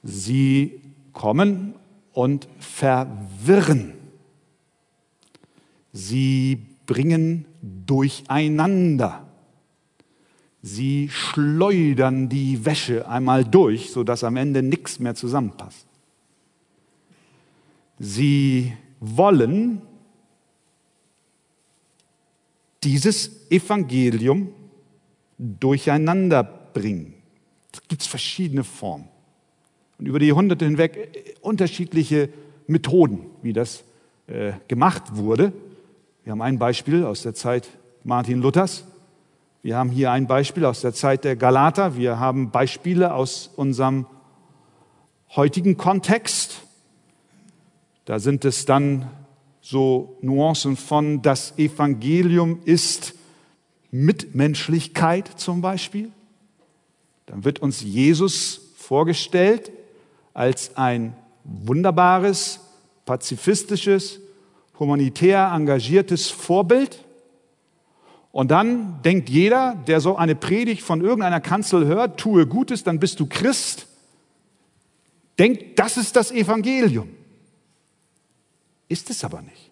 Sie 0.02 0.80
kommen 1.12 1.76
und 2.14 2.48
verwirren. 2.58 3.96
Sie 5.92 6.68
bringen 6.86 7.44
durcheinander. 7.62 9.28
Sie 10.62 11.10
schleudern 11.10 12.30
die 12.30 12.64
Wäsche 12.64 13.10
einmal 13.10 13.44
durch, 13.44 13.92
sodass 13.92 14.24
am 14.24 14.38
Ende 14.38 14.64
nichts 14.64 15.00
mehr 15.00 15.16
zusammenpasst. 15.16 15.86
Sie 17.98 18.72
wollen 19.02 19.82
dieses 22.84 23.50
Evangelium 23.50 24.50
durcheinander 25.38 26.44
bringen. 26.44 27.14
Es 27.74 27.82
gibt 27.88 28.04
verschiedene 28.04 28.64
Formen. 28.64 29.08
Und 29.98 30.06
über 30.06 30.20
die 30.20 30.28
Jahrhunderte 30.28 30.66
hinweg 30.66 30.96
äh, 30.98 31.34
unterschiedliche 31.42 32.30
Methoden, 32.68 33.26
wie 33.42 33.54
das 33.54 33.84
äh, 34.28 34.54
gemacht 34.68 35.16
wurde. 35.16 35.52
Wir 36.24 36.32
haben 36.32 36.42
ein 36.42 36.60
Beispiel 36.60 37.04
aus 37.04 37.24
der 37.24 37.34
Zeit 37.34 37.68
Martin 38.04 38.42
Luthers. 38.42 38.86
Wir 39.62 39.78
haben 39.78 39.90
hier 39.90 40.12
ein 40.12 40.28
Beispiel 40.28 40.66
aus 40.66 40.82
der 40.82 40.94
Zeit 40.94 41.26
der 41.26 41.36
Galater. 41.36 41.98
Wir 41.98 42.20
haben 42.20 42.52
Beispiele 42.52 43.14
aus 43.14 43.50
unserem 43.56 44.06
heutigen 45.36 45.76
Kontext. 45.76 46.62
Da 48.06 48.20
sind 48.20 48.46
es 48.46 48.66
dann 48.66 49.10
so 49.70 50.18
Nuancen 50.22 50.76
von 50.76 51.22
das 51.22 51.56
Evangelium 51.60 52.60
ist 52.66 53.14
Mitmenschlichkeit 53.92 55.28
zum 55.40 55.62
Beispiel. 55.62 56.12
Dann 57.28 57.46
wird 57.46 57.60
uns 57.60 57.82
Jesus 57.82 58.62
vorgestellt 58.78 59.72
als 60.34 60.76
ein 60.76 61.16
wunderbares, 61.44 62.62
pazifistisches, 63.06 64.20
humanitär 64.80 65.52
engagiertes 65.54 66.32
Vorbild. 66.32 67.06
Und 68.32 68.50
dann 68.50 69.04
denkt 69.04 69.30
jeder, 69.30 69.76
der 69.86 70.02
so 70.02 70.16
eine 70.16 70.34
Predigt 70.34 70.82
von 70.82 71.02
irgendeiner 71.02 71.42
Kanzel 71.42 71.86
hört, 71.86 72.20
tue 72.20 72.48
Gutes, 72.48 72.84
dann 72.84 73.00
bist 73.00 73.20
du 73.20 73.28
Christ, 73.28 73.86
denkt, 75.38 75.78
das 75.78 75.96
ist 75.96 76.16
das 76.16 76.32
Evangelium. 76.32 77.19
Ist 78.90 79.10
es 79.10 79.24
aber 79.24 79.42
nicht. 79.42 79.72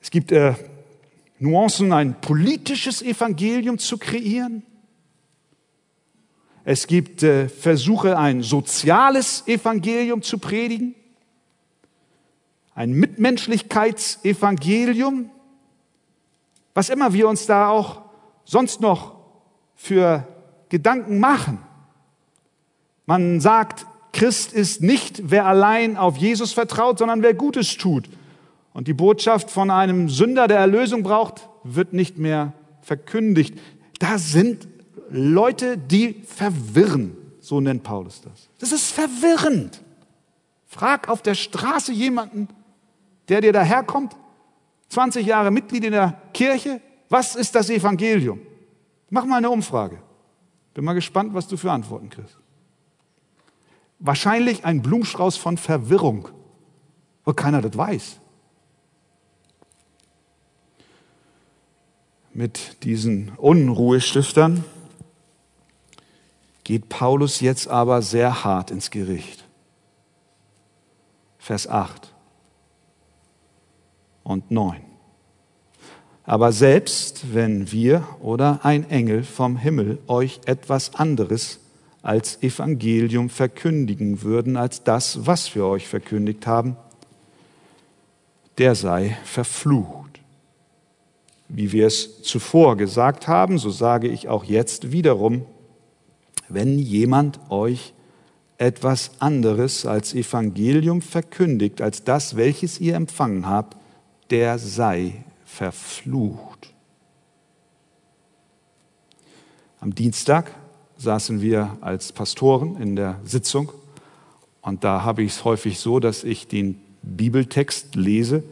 Es 0.00 0.10
gibt 0.10 0.30
äh, 0.30 0.54
Nuancen, 1.38 1.92
ein 1.92 2.20
politisches 2.20 3.02
Evangelium 3.02 3.78
zu 3.78 3.98
kreieren. 3.98 4.62
Es 6.64 6.86
gibt 6.86 7.22
äh, 7.22 7.48
Versuche, 7.48 8.18
ein 8.18 8.42
soziales 8.42 9.48
Evangelium 9.48 10.20
zu 10.22 10.36
predigen, 10.38 10.94
ein 12.74 12.92
Mitmenschlichkeitsevangelium, 12.92 15.30
was 16.74 16.90
immer 16.90 17.14
wir 17.14 17.26
uns 17.28 17.46
da 17.46 17.68
auch 17.68 18.02
sonst 18.44 18.82
noch 18.82 19.14
für 19.74 20.28
Gedanken 20.68 21.18
machen. 21.18 21.58
Man 23.06 23.40
sagt, 23.40 23.86
Christ 24.14 24.52
ist 24.52 24.80
nicht, 24.80 25.22
wer 25.30 25.44
allein 25.44 25.96
auf 25.96 26.16
Jesus 26.16 26.52
vertraut, 26.52 26.98
sondern 26.98 27.22
wer 27.22 27.34
Gutes 27.34 27.76
tut. 27.76 28.08
Und 28.72 28.86
die 28.86 28.94
Botschaft 28.94 29.50
von 29.50 29.70
einem 29.70 30.08
Sünder, 30.08 30.46
der 30.46 30.58
Erlösung 30.58 31.02
braucht, 31.02 31.48
wird 31.64 31.92
nicht 31.92 32.16
mehr 32.16 32.52
verkündigt. 32.80 33.58
Da 33.98 34.18
sind 34.18 34.68
Leute, 35.10 35.76
die 35.76 36.22
verwirren, 36.24 37.16
so 37.40 37.60
nennt 37.60 37.82
Paulus 37.82 38.20
das. 38.22 38.48
Das 38.60 38.70
ist 38.70 38.92
verwirrend. 38.92 39.82
Frag 40.66 41.08
auf 41.08 41.20
der 41.20 41.34
Straße 41.34 41.92
jemanden, 41.92 42.48
der 43.28 43.40
dir 43.40 43.52
daherkommt, 43.52 44.16
20 44.90 45.26
Jahre 45.26 45.50
Mitglied 45.50 45.84
in 45.84 45.92
der 45.92 46.20
Kirche, 46.32 46.80
was 47.08 47.34
ist 47.34 47.54
das 47.54 47.68
Evangelium? 47.68 48.40
Mach 49.10 49.24
mal 49.24 49.38
eine 49.38 49.50
Umfrage. 49.50 49.98
Bin 50.72 50.84
mal 50.84 50.92
gespannt, 50.94 51.34
was 51.34 51.48
du 51.48 51.56
für 51.56 51.72
Antworten 51.72 52.10
kriegst 52.10 52.38
wahrscheinlich 53.98 54.64
ein 54.64 54.82
Blumenstrauß 54.82 55.36
von 55.36 55.56
Verwirrung, 55.56 56.28
weil 57.24 57.34
keiner 57.34 57.62
das 57.62 57.76
weiß. 57.76 58.20
Mit 62.32 62.82
diesen 62.82 63.30
Unruhestiftern 63.36 64.64
geht 66.64 66.88
Paulus 66.88 67.40
jetzt 67.40 67.68
aber 67.68 68.02
sehr 68.02 68.44
hart 68.44 68.70
ins 68.70 68.90
Gericht. 68.90 69.44
Vers 71.38 71.68
8 71.68 72.12
und 74.24 74.50
9. 74.50 74.80
Aber 76.24 76.52
selbst 76.52 77.34
wenn 77.34 77.70
wir 77.70 78.08
oder 78.20 78.64
ein 78.64 78.88
Engel 78.88 79.22
vom 79.22 79.58
Himmel 79.58 79.98
euch 80.08 80.40
etwas 80.46 80.94
anderes 80.94 81.60
als 82.04 82.42
Evangelium 82.42 83.30
verkündigen 83.30 84.20
würden, 84.22 84.58
als 84.58 84.84
das, 84.84 85.26
was 85.26 85.54
wir 85.54 85.64
euch 85.64 85.88
verkündigt 85.88 86.46
haben, 86.46 86.76
der 88.58 88.74
sei 88.74 89.16
verflucht. 89.24 90.20
Wie 91.48 91.72
wir 91.72 91.86
es 91.86 92.22
zuvor 92.22 92.76
gesagt 92.76 93.26
haben, 93.26 93.56
so 93.56 93.70
sage 93.70 94.08
ich 94.08 94.28
auch 94.28 94.44
jetzt 94.44 94.92
wiederum, 94.92 95.46
wenn 96.50 96.78
jemand 96.78 97.40
euch 97.48 97.94
etwas 98.58 99.12
anderes 99.20 99.86
als 99.86 100.14
Evangelium 100.14 101.00
verkündigt, 101.00 101.80
als 101.80 102.04
das, 102.04 102.36
welches 102.36 102.80
ihr 102.80 102.96
empfangen 102.96 103.48
habt, 103.48 103.78
der 104.28 104.58
sei 104.58 105.24
verflucht. 105.46 106.74
Am 109.80 109.94
Dienstag 109.94 110.54
saßen 110.96 111.40
wir 111.40 111.76
als 111.80 112.12
Pastoren 112.12 112.76
in 112.80 112.96
der 112.96 113.20
Sitzung 113.24 113.70
und 114.64 114.82
da 114.82 115.04
habe 115.04 115.22
ich 115.22 115.32
es 115.32 115.44
häufig 115.44 115.78
so, 115.78 116.00
dass 116.00 116.24
ich 116.24 116.48
den 116.48 116.76
Bibeltext 117.02 117.96
lese, 117.96 118.42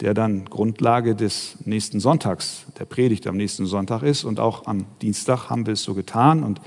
der 0.00 0.14
dann 0.14 0.44
Grundlage 0.44 1.16
des 1.16 1.56
nächsten 1.64 1.98
Sonntags, 1.98 2.64
der 2.78 2.84
Predigt 2.84 3.26
am 3.26 3.36
nächsten 3.36 3.66
Sonntag 3.66 4.04
ist. 4.04 4.22
Und 4.22 4.38
auch 4.38 4.66
am 4.66 4.84
Dienstag 5.02 5.50
haben 5.50 5.66
wir 5.66 5.72
es 5.72 5.82
so 5.82 5.94
getan. 5.94 6.44
Und 6.44 6.60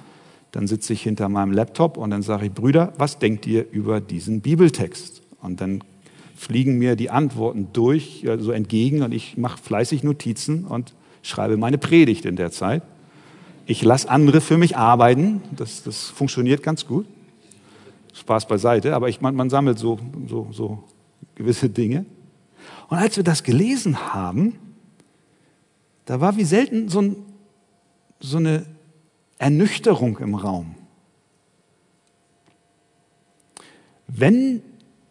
dann 0.52 0.68
sitze 0.68 0.92
ich 0.92 1.04
hinter 1.04 1.30
meinem 1.30 1.54
Laptop 1.54 1.96
und 1.96 2.10
dann 2.10 2.22
sage 2.22 2.48
ich, 2.48 2.52
Brüder, 2.52 2.92
was 2.98 3.18
denkt 3.18 3.48
ihr 3.48 3.66
über 3.72 4.02
diesen 4.02 4.42
Bibeltext? 4.42 5.22
Und 5.42 5.62
dann 5.62 5.82
fliegen 6.36 6.78
mir 6.78 6.98
die 6.98 7.10
Antworten 7.10 7.70
durch, 7.72 8.24
so 8.26 8.32
also 8.32 8.52
entgegen 8.52 9.04
und 9.04 9.14
ich 9.14 9.38
mache 9.38 9.58
fleißig 9.58 10.04
Notizen 10.04 10.66
und 10.66 10.94
schreibe 11.22 11.56
meine 11.56 11.78
Predigt 11.78 12.26
in 12.26 12.36
der 12.36 12.52
Zeit. 12.52 12.84
Ich 13.72 13.84
lasse 13.84 14.10
andere 14.10 14.42
für 14.42 14.58
mich 14.58 14.76
arbeiten, 14.76 15.42
das, 15.56 15.82
das 15.84 16.10
funktioniert 16.10 16.62
ganz 16.62 16.86
gut. 16.86 17.06
Spaß 18.12 18.46
beiseite, 18.46 18.94
aber 18.94 19.08
ich, 19.08 19.22
man, 19.22 19.34
man 19.34 19.50
sammelt 19.50 19.80
so, 19.80 19.98
so, 20.28 20.50
so 20.52 20.84
gewisse 21.36 21.70
Dinge. 21.70 22.06
Und 22.90 22.98
als 22.98 23.16
wir 23.16 23.24
das 23.24 23.44
gelesen 23.44 24.14
haben, 24.14 24.60
da 26.04 26.20
war 26.20 26.36
wie 26.36 26.44
selten 26.44 26.90
so, 26.90 27.00
ein, 27.00 27.16
so 28.20 28.40
eine 28.40 28.66
Ernüchterung 29.38 30.18
im 30.18 30.36
Raum. 30.36 30.76
Wenn 34.08 34.62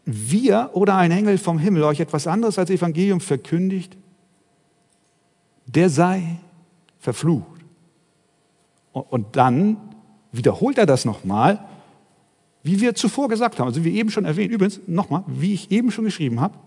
wir 0.05 0.73
oder 0.75 0.99
ein 0.99 1.13
Engel 1.13 1.39
vom 1.39 1.59
Himmel 1.59 1.83
euch 1.85 2.01
etwas 2.01 2.27
anderes 2.27 2.59
als 2.59 2.69
Evangelium 2.69 3.23
verkündigt, 3.23 3.97
der 5.65 5.89
sei 5.89 6.41
verflucht. 6.99 7.60
Und 8.93 9.37
dann 9.37 9.77
wiederholt 10.33 10.79
er 10.79 10.87
das 10.87 11.05
nochmal, 11.05 11.65
wie 12.63 12.81
wir 12.81 12.95
zuvor 12.95 13.29
gesagt 13.29 13.59
haben, 13.59 13.69
also 13.69 13.85
wie 13.85 13.97
eben 13.97 14.11
schon 14.11 14.25
erwähnt, 14.25 14.53
übrigens 14.53 14.81
nochmal, 14.87 15.25
wie 15.27 15.55
ich 15.55 15.71
eben 15.71 15.91
schon 15.91 16.05
geschrieben 16.05 16.41
habe, 16.41 16.59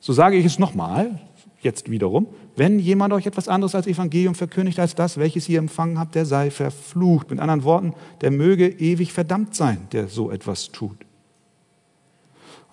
so 0.00 0.12
sage 0.12 0.36
ich 0.36 0.44
es 0.44 0.58
nochmal, 0.58 1.20
jetzt 1.60 1.90
wiederum, 1.90 2.26
wenn 2.56 2.78
jemand 2.78 3.12
euch 3.12 3.26
etwas 3.26 3.48
anderes 3.48 3.74
als 3.74 3.86
Evangelium 3.86 4.34
verkündigt 4.34 4.78
als 4.78 4.94
das, 4.94 5.16
welches 5.16 5.48
ihr 5.48 5.58
empfangen 5.58 5.98
habt, 5.98 6.14
der 6.14 6.26
sei 6.26 6.50
verflucht. 6.50 7.30
Mit 7.30 7.40
anderen 7.40 7.64
Worten, 7.64 7.94
der 8.20 8.30
möge 8.30 8.68
ewig 8.68 9.12
verdammt 9.12 9.54
sein, 9.54 9.88
der 9.92 10.08
so 10.08 10.30
etwas 10.30 10.70
tut. 10.70 11.03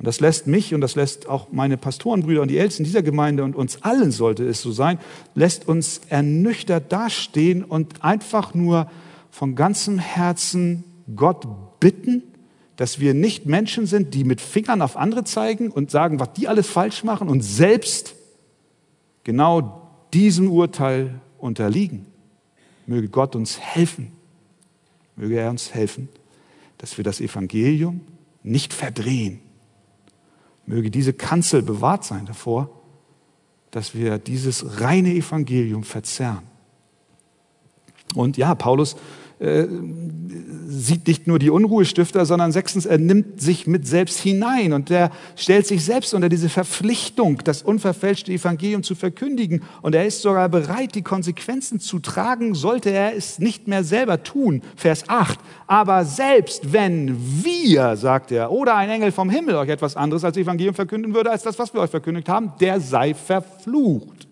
Und 0.02 0.08
das 0.08 0.20
lässt 0.20 0.48
mich 0.48 0.74
und 0.74 0.82
das 0.82 0.96
lässt 0.96 1.30
auch 1.30 1.50
meine 1.52 1.78
Pastorenbrüder 1.78 2.42
und 2.42 2.48
die 2.48 2.58
Ältesten 2.58 2.84
dieser 2.84 3.04
Gemeinde 3.04 3.44
und 3.44 3.56
uns 3.56 3.84
allen 3.84 4.12
sollte 4.12 4.44
es 4.44 4.60
so 4.60 4.72
sein, 4.72 4.98
lässt 5.36 5.68
uns 5.68 6.02
ernüchtert 6.10 6.92
dastehen 6.92 7.64
und 7.64 8.04
einfach 8.04 8.56
nur 8.56 8.90
von 9.30 9.54
ganzem 9.54 10.00
Herzen 10.00 10.84
Gott 11.16 11.46
bitten, 11.80 12.24
dass 12.78 13.00
wir 13.00 13.14
nicht 13.14 13.46
Menschen 13.46 13.86
sind, 13.86 14.16
die 14.16 14.24
mit 14.24 14.42
Fingern 14.42 14.82
auf 14.82 14.98
andere 14.98 15.24
zeigen 15.24 15.70
und 15.70 15.92
sagen, 15.92 16.20
was 16.20 16.34
die 16.34 16.48
alles 16.48 16.66
falsch 16.66 17.04
machen 17.04 17.30
und 17.30 17.42
selbst 17.42 18.16
genau 19.24 19.88
diesem 20.16 20.50
Urteil 20.50 21.22
unterliegen. 21.38 22.08
Möge 22.88 23.08
Gott 23.08 23.36
uns 23.36 23.60
helfen, 23.60 24.12
möge 25.16 25.36
er 25.36 25.52
uns 25.52 25.76
helfen, 25.76 26.10
dass 26.80 26.98
wir 26.98 27.04
das 27.04 27.22
Evangelium 27.22 28.02
nicht 28.42 28.74
verdrehen. 28.74 29.42
Möge 30.72 30.90
diese 30.90 31.12
Kanzel 31.12 31.64
bewahrt 31.64 32.06
sein 32.06 32.26
davor, 32.26 32.70
dass 33.72 33.94
wir 33.94 34.18
dieses 34.18 34.80
reine 34.80 35.14
Evangelium 35.14 35.84
verzerren. 35.84 36.44
Und 38.16 38.38
ja, 38.38 38.56
Paulus 38.56 38.96
äh, 39.42 39.68
sieht 40.68 41.08
nicht 41.08 41.28
nur 41.28 41.40
die 41.40 41.50
Unruhestifter, 41.50 42.26
sondern 42.26 42.52
sechstens, 42.52 42.86
er 42.86 42.98
nimmt 42.98 43.42
sich 43.42 43.68
mit 43.68 43.88
selbst 43.88 44.20
hinein 44.20 44.72
und 44.72 44.92
er 44.92 45.12
stellt 45.36 45.66
sich 45.66 45.84
selbst 45.84 46.14
unter 46.14 46.30
diese 46.30 46.48
Verpflichtung, 46.48 47.40
das 47.44 47.64
unverfälschte 47.64 48.32
Evangelium 48.32 48.84
zu 48.84 48.94
verkündigen. 48.96 49.64
Und 49.82 49.96
er 49.96 50.06
ist 50.06 50.22
sogar 50.22 50.48
bereit, 50.48 50.96
die 50.96 51.02
Konsequenzen 51.02 51.80
zu 51.80 52.00
tragen, 52.00 52.54
sollte 52.56 52.92
er 52.92 53.16
es 53.16 53.40
nicht 53.40 53.68
mehr 53.68 53.84
selber 53.84 54.24
tun. 54.24 54.62
Vers 54.76 55.06
8. 55.08 55.40
Aber 55.68 56.06
selbst 56.06 56.72
wenn 56.72 57.18
wir, 57.44 57.98
sagt 57.98 58.32
er, 58.32 58.52
oder 58.52 58.76
ein 58.76 58.90
Engel 58.90 59.12
vom 59.12 59.30
Himmel 59.30 59.56
euch 59.56 59.70
etwas 59.70 59.96
anderes 59.96 60.24
als 60.24 60.38
Evangelium 60.38 60.76
verkünden 60.76 61.14
würde, 61.14 61.32
als 61.32 61.44
das, 61.44 61.58
was 61.60 61.74
wir 61.74 61.82
euch 61.82 61.90
verkündigt 61.90 62.30
haben, 62.30 62.54
der 62.60 62.80
sei 62.80 63.14
verflucht. 63.14 64.31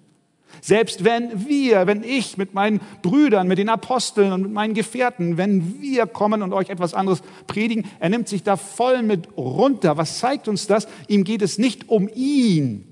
Selbst 0.62 1.04
wenn 1.04 1.48
wir, 1.48 1.88
wenn 1.88 2.04
ich 2.04 2.38
mit 2.38 2.54
meinen 2.54 2.80
Brüdern, 3.02 3.48
mit 3.48 3.58
den 3.58 3.70
Aposteln 3.70 4.32
und 4.32 4.42
mit 4.42 4.52
meinen 4.52 4.74
Gefährten, 4.74 5.38
wenn 5.38 5.82
wir 5.82 6.08
kommen 6.08 6.42
und 6.42 6.54
euch 6.54 6.70
etwas 6.70 6.94
anderes 6.94 7.22
predigen, 7.48 7.86
er 8.00 8.10
nimmt 8.10 8.28
sich 8.28 8.44
da 8.44 8.58
voll 8.58 9.04
mit 9.04 9.28
runter. 9.38 9.98
Was 9.98 10.20
zeigt 10.20 10.48
uns 10.48 10.68
das? 10.68 10.88
Ihm 11.08 11.24
geht 11.24 11.42
es 11.42 11.58
nicht 11.58 11.90
um 11.90 12.10
ihn 12.14 12.86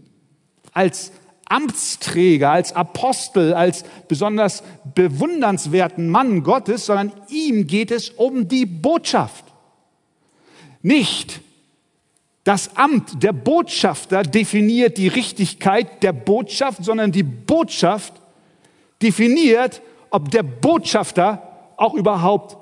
als 0.74 1.12
Amtsträger, 1.50 2.52
als 2.52 2.74
Apostel, 2.74 3.54
als 3.54 3.84
besonders 4.08 4.64
bewundernswerten 4.96 6.10
Mann 6.10 6.44
Gottes, 6.44 6.86
sondern 6.86 7.14
ihm 7.30 7.68
geht 7.68 7.92
es 7.92 8.10
um 8.10 8.48
die 8.48 8.66
Botschaft. 8.66 9.46
Nicht 10.82 11.42
das 12.48 12.78
Amt 12.78 13.22
der 13.24 13.34
Botschafter 13.34 14.24
definiert 14.24 14.98
die 14.98 15.10
Richtigkeit 15.10 16.02
der 16.02 16.14
Botschaft, 16.14 16.86
sondern 16.86 17.12
die 17.12 17.24
Botschaft 17.24 18.14
definiert, 19.02 19.82
ob 20.12 20.32
der 20.32 20.44
Botschafter 20.44 21.74
auch 21.76 21.94
überhaupt 21.94 22.56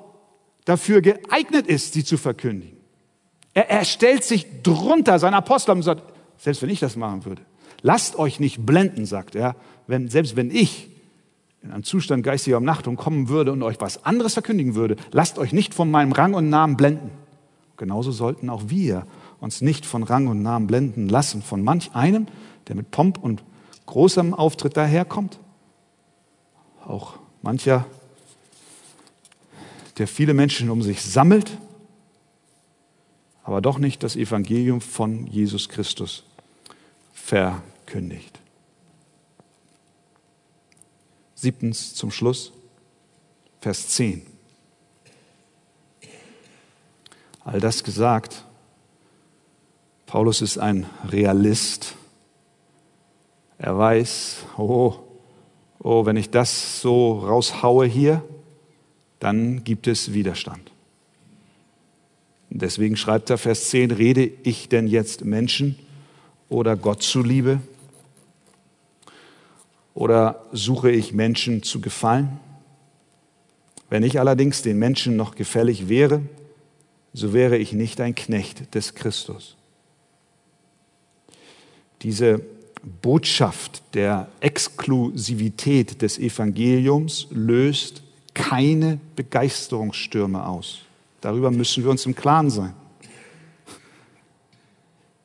dafür 0.64 1.02
geeignet 1.02 1.68
ist, 1.68 1.92
sie 1.92 2.02
zu 2.02 2.16
verkündigen. 2.16 2.76
Er, 3.54 3.70
er 3.70 3.84
stellt 3.84 4.24
sich 4.24 4.44
drunter, 4.64 5.20
sein 5.20 5.34
Apostel 5.34 5.70
und 5.70 5.82
sagt, 5.82 6.02
selbst 6.36 6.62
wenn 6.62 6.70
ich 6.70 6.80
das 6.80 6.96
machen 6.96 7.24
würde, 7.24 7.42
lasst 7.82 8.18
euch 8.18 8.40
nicht 8.40 8.66
blenden, 8.66 9.06
sagt 9.06 9.36
er, 9.36 9.54
wenn, 9.86 10.08
selbst 10.08 10.34
wenn 10.34 10.50
ich 10.50 10.88
in 11.62 11.70
einem 11.70 11.84
Zustand 11.84 12.24
geistiger 12.24 12.56
Umnachtung 12.56 12.96
kommen 12.96 13.28
würde 13.28 13.52
und 13.52 13.62
euch 13.62 13.80
was 13.80 14.04
anderes 14.04 14.32
verkündigen 14.32 14.74
würde, 14.74 14.96
lasst 15.12 15.38
euch 15.38 15.52
nicht 15.52 15.74
von 15.74 15.88
meinem 15.88 16.10
Rang 16.10 16.34
und 16.34 16.48
Namen 16.48 16.76
blenden. 16.76 17.12
Genauso 17.76 18.10
sollten 18.10 18.50
auch 18.50 18.62
wir 18.66 19.06
uns 19.40 19.60
nicht 19.60 19.86
von 19.86 20.02
Rang 20.02 20.26
und 20.26 20.42
Namen 20.42 20.66
blenden 20.66 21.08
lassen, 21.08 21.42
von 21.42 21.62
manch 21.62 21.94
einem, 21.94 22.26
der 22.68 22.76
mit 22.76 22.90
Pomp 22.90 23.18
und 23.22 23.42
großem 23.86 24.34
Auftritt 24.34 24.76
daherkommt. 24.76 25.38
Auch 26.84 27.18
mancher, 27.42 27.86
der 29.98 30.08
viele 30.08 30.34
Menschen 30.34 30.70
um 30.70 30.82
sich 30.82 31.02
sammelt, 31.02 31.58
aber 33.44 33.60
doch 33.60 33.78
nicht 33.78 34.02
das 34.02 34.16
Evangelium 34.16 34.80
von 34.80 35.26
Jesus 35.26 35.68
Christus 35.68 36.24
verkündigt. 37.12 38.40
Siebtens 41.34 41.94
zum 41.94 42.10
Schluss, 42.10 42.52
Vers 43.60 43.88
10. 43.88 44.22
All 47.44 47.60
das 47.60 47.84
gesagt, 47.84 48.45
Paulus 50.06 50.40
ist 50.40 50.58
ein 50.58 50.86
Realist. 51.10 51.96
Er 53.58 53.76
weiß, 53.76 54.44
oh, 54.56 54.94
oh, 55.80 56.06
wenn 56.06 56.16
ich 56.16 56.30
das 56.30 56.80
so 56.80 57.18
raushaue 57.18 57.86
hier, 57.86 58.22
dann 59.18 59.64
gibt 59.64 59.88
es 59.88 60.12
Widerstand. 60.12 60.70
Deswegen 62.50 62.96
schreibt 62.96 63.30
er 63.30 63.38
Vers 63.38 63.70
10, 63.70 63.90
rede 63.90 64.30
ich 64.44 64.68
denn 64.68 64.86
jetzt 64.86 65.24
Menschen 65.24 65.76
oder 66.48 66.76
Gott 66.76 67.02
zuliebe? 67.02 67.60
Oder 69.94 70.44
suche 70.52 70.90
ich 70.90 71.12
Menschen 71.12 71.64
zu 71.64 71.80
gefallen? 71.80 72.38
Wenn 73.90 74.04
ich 74.04 74.20
allerdings 74.20 74.62
den 74.62 74.78
Menschen 74.78 75.16
noch 75.16 75.34
gefällig 75.34 75.88
wäre, 75.88 76.22
so 77.12 77.32
wäre 77.32 77.56
ich 77.56 77.72
nicht 77.72 78.00
ein 78.00 78.14
Knecht 78.14 78.74
des 78.74 78.94
Christus 78.94 79.56
diese 82.06 82.40
Botschaft 83.02 83.82
der 83.92 84.28
Exklusivität 84.40 86.00
des 86.00 86.18
Evangeliums 86.18 87.26
löst 87.30 88.02
keine 88.32 88.98
Begeisterungsstürme 89.16 90.46
aus. 90.46 90.78
Darüber 91.20 91.50
müssen 91.50 91.84
wir 91.84 91.90
uns 91.90 92.06
im 92.06 92.14
Klaren 92.14 92.48
sein. 92.48 92.72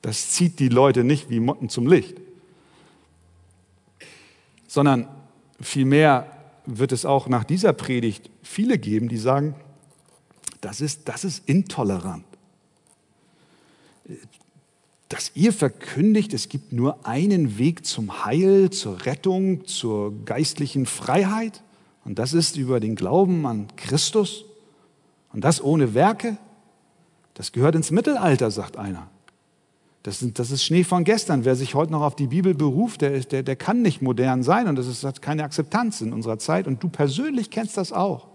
Das 0.02 0.32
zieht 0.32 0.60
die 0.60 0.70
Leute 0.70 1.06
nicht 1.06 1.30
wie 1.30 1.40
Motten 1.40 1.70
zum 1.70 1.88
Licht, 1.88 2.16
sondern 4.68 5.08
Vielmehr 5.62 6.26
wird 6.66 6.92
es 6.92 7.06
auch 7.06 7.28
nach 7.28 7.44
dieser 7.44 7.74
Predigt 7.74 8.30
viele 8.42 8.78
geben, 8.78 9.10
die 9.10 9.18
sagen, 9.18 9.56
das 10.60 10.82
ist, 10.82 11.08
das 11.08 11.24
ist 11.24 11.48
intolerant. 11.48 12.26
Dass 15.12 15.34
ihr 15.36 15.52
verkündigt, 15.52 16.34
es 16.34 16.48
gibt 16.48 16.72
nur 16.72 17.06
einen 17.06 17.58
Weg 17.58 17.86
zum 17.86 18.24
Heil, 18.24 18.70
zur 18.70 19.06
Rettung, 19.06 19.66
zur 19.66 20.24
geistlichen 20.24 20.86
Freiheit, 20.86 21.64
und 22.06 22.18
das 22.18 22.32
ist 22.32 22.56
über 22.56 22.80
den 22.80 22.96
Glauben 22.96 23.46
an 23.46 23.68
Christus, 23.76 24.46
und 25.34 25.44
das 25.44 25.62
ohne 25.62 25.94
Werke, 25.94 26.38
das 27.34 27.52
gehört 27.52 27.76
ins 27.76 27.92
Mittelalter, 27.92 28.52
sagt 28.52 28.78
einer. 28.78 29.10
Das, 30.04 30.20
sind, 30.20 30.40
das 30.40 30.50
ist 30.50 30.64
Schnee 30.64 30.86
von 30.86 31.04
gestern. 31.04 31.44
Wer 31.44 31.58
sich 31.58 31.76
heute 31.76 31.92
noch 31.92 32.04
auf 32.04 32.16
die 32.16 32.28
Bibel 32.28 32.54
beruft, 32.54 33.02
der, 33.02 33.20
der, 33.20 33.44
der 33.44 33.56
kann 33.58 33.82
nicht 33.82 34.02
modern 34.02 34.44
sein 34.44 34.70
und 34.70 34.78
das 34.78 34.88
ist, 34.88 35.04
hat 35.04 35.22
keine 35.22 35.44
Akzeptanz 35.44 36.00
in 36.00 36.14
unserer 36.14 36.40
Zeit. 36.40 36.68
Und 36.68 36.82
du 36.82 36.88
persönlich 36.88 37.50
kennst 37.50 37.76
das 37.76 37.92
auch. 37.92 38.30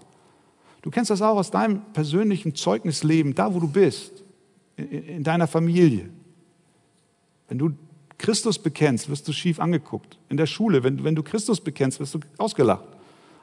Du 0.82 0.90
kennst 0.90 1.10
das 1.10 1.22
auch 1.22 1.36
aus 1.36 1.50
deinem 1.50 1.80
persönlichen 1.94 2.54
Zeugnisleben, 2.54 3.34
da 3.34 3.54
wo 3.54 3.60
du 3.60 3.68
bist, 3.68 4.24
in, 4.76 4.86
in 4.86 5.24
deiner 5.24 5.46
Familie. 5.46 6.10
Wenn 7.48 7.58
du 7.58 7.70
Christus 8.18 8.58
bekennst, 8.58 9.08
wirst 9.08 9.28
du 9.28 9.32
schief 9.32 9.60
angeguckt. 9.60 10.18
In 10.28 10.36
der 10.36 10.46
Schule, 10.46 10.82
wenn, 10.82 11.04
wenn 11.04 11.14
du 11.14 11.22
Christus 11.22 11.60
bekennst, 11.60 12.00
wirst 12.00 12.14
du 12.14 12.20
ausgelacht. 12.38 12.84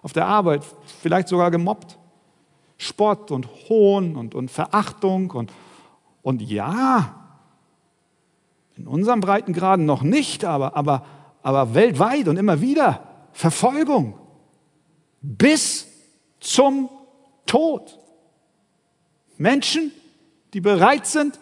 Auf 0.01 0.13
der 0.13 0.25
Arbeit 0.25 0.63
vielleicht 1.01 1.27
sogar 1.27 1.51
gemobbt. 1.51 1.97
Spott 2.77 3.31
und 3.31 3.47
Hohn 3.69 4.15
und, 4.15 4.35
und 4.35 4.49
Verachtung 4.49 5.31
und, 5.31 5.51
und 6.21 6.41
ja, 6.41 7.23
in 8.75 8.87
unserem 8.87 9.19
Breitengraden 9.19 9.85
noch 9.85 10.01
nicht, 10.01 10.43
aber, 10.43 10.75
aber, 10.75 11.05
aber 11.43 11.75
weltweit 11.75 12.27
und 12.27 12.37
immer 12.37 12.59
wieder 12.59 13.07
Verfolgung 13.31 14.15
bis 15.21 15.87
zum 16.39 16.89
Tod. 17.45 17.99
Menschen, 19.37 19.91
die 20.53 20.61
bereit 20.61 21.07
sind, 21.07 21.39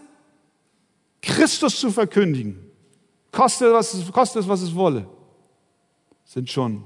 Christus 1.22 1.80
zu 1.80 1.92
verkündigen, 1.92 2.58
koste 3.32 3.72
was, 3.72 4.12
koste 4.12 4.40
es, 4.40 4.48
was 4.48 4.62
es 4.62 4.76
wolle, 4.76 5.08
sind 6.26 6.50
schon 6.50 6.84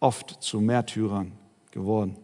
oft 0.00 0.42
zu 0.42 0.60
Märtyrern 0.60 1.32
geworden. 1.70 2.16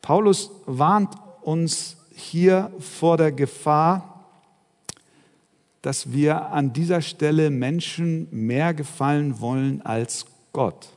Paulus 0.00 0.50
warnt 0.64 1.14
uns 1.42 1.96
hier 2.14 2.72
vor 2.78 3.16
der 3.16 3.32
Gefahr, 3.32 4.24
dass 5.82 6.12
wir 6.12 6.46
an 6.46 6.72
dieser 6.72 7.02
Stelle 7.02 7.50
Menschen 7.50 8.28
mehr 8.30 8.74
gefallen 8.74 9.40
wollen 9.40 9.82
als 9.82 10.26
Gott. 10.52 10.88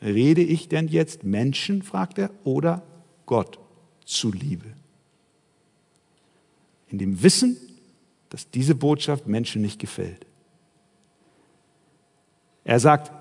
Rede 0.00 0.42
ich 0.42 0.68
denn 0.68 0.88
jetzt 0.88 1.24
Menschen, 1.24 1.82
fragt 1.82 2.18
er, 2.18 2.30
oder 2.44 2.82
Gott 3.26 3.58
zuliebe? 4.04 4.72
In 6.88 6.98
dem 6.98 7.22
Wissen, 7.22 7.56
dass 8.32 8.50
diese 8.50 8.74
Botschaft 8.74 9.26
Menschen 9.26 9.62
nicht 9.62 9.78
gefällt. 9.78 10.26
Er 12.64 12.80
sagt, 12.80 13.12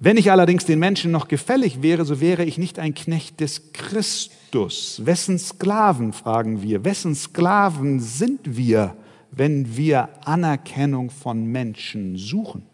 wenn 0.00 0.16
ich 0.16 0.30
allerdings 0.30 0.64
den 0.64 0.78
Menschen 0.78 1.10
noch 1.10 1.26
gefällig 1.28 1.82
wäre, 1.82 2.04
so 2.04 2.20
wäre 2.20 2.44
ich 2.44 2.58
nicht 2.58 2.78
ein 2.78 2.94
Knecht 2.94 3.40
des 3.40 3.72
Christus. 3.72 5.04
Wessen 5.04 5.38
Sklaven, 5.38 6.12
fragen 6.12 6.62
wir, 6.62 6.84
wessen 6.84 7.14
Sklaven 7.14 7.98
sind 7.98 8.56
wir? 8.56 8.96
wenn 9.30 9.76
wir 9.76 10.08
Anerkennung 10.26 11.10
von 11.10 11.44
Menschen 11.44 12.16
suchen. 12.16 12.66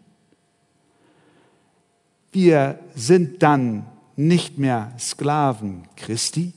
Wir 2.31 2.79
sind 2.95 3.43
dann 3.43 3.85
nicht 4.15 4.57
mehr 4.57 4.93
Sklaven 4.99 5.83
Christi, 5.95 6.53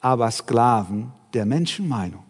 aber 0.00 0.30
Sklaven 0.30 1.12
der 1.32 1.46
Menschenmeinung. 1.46 2.22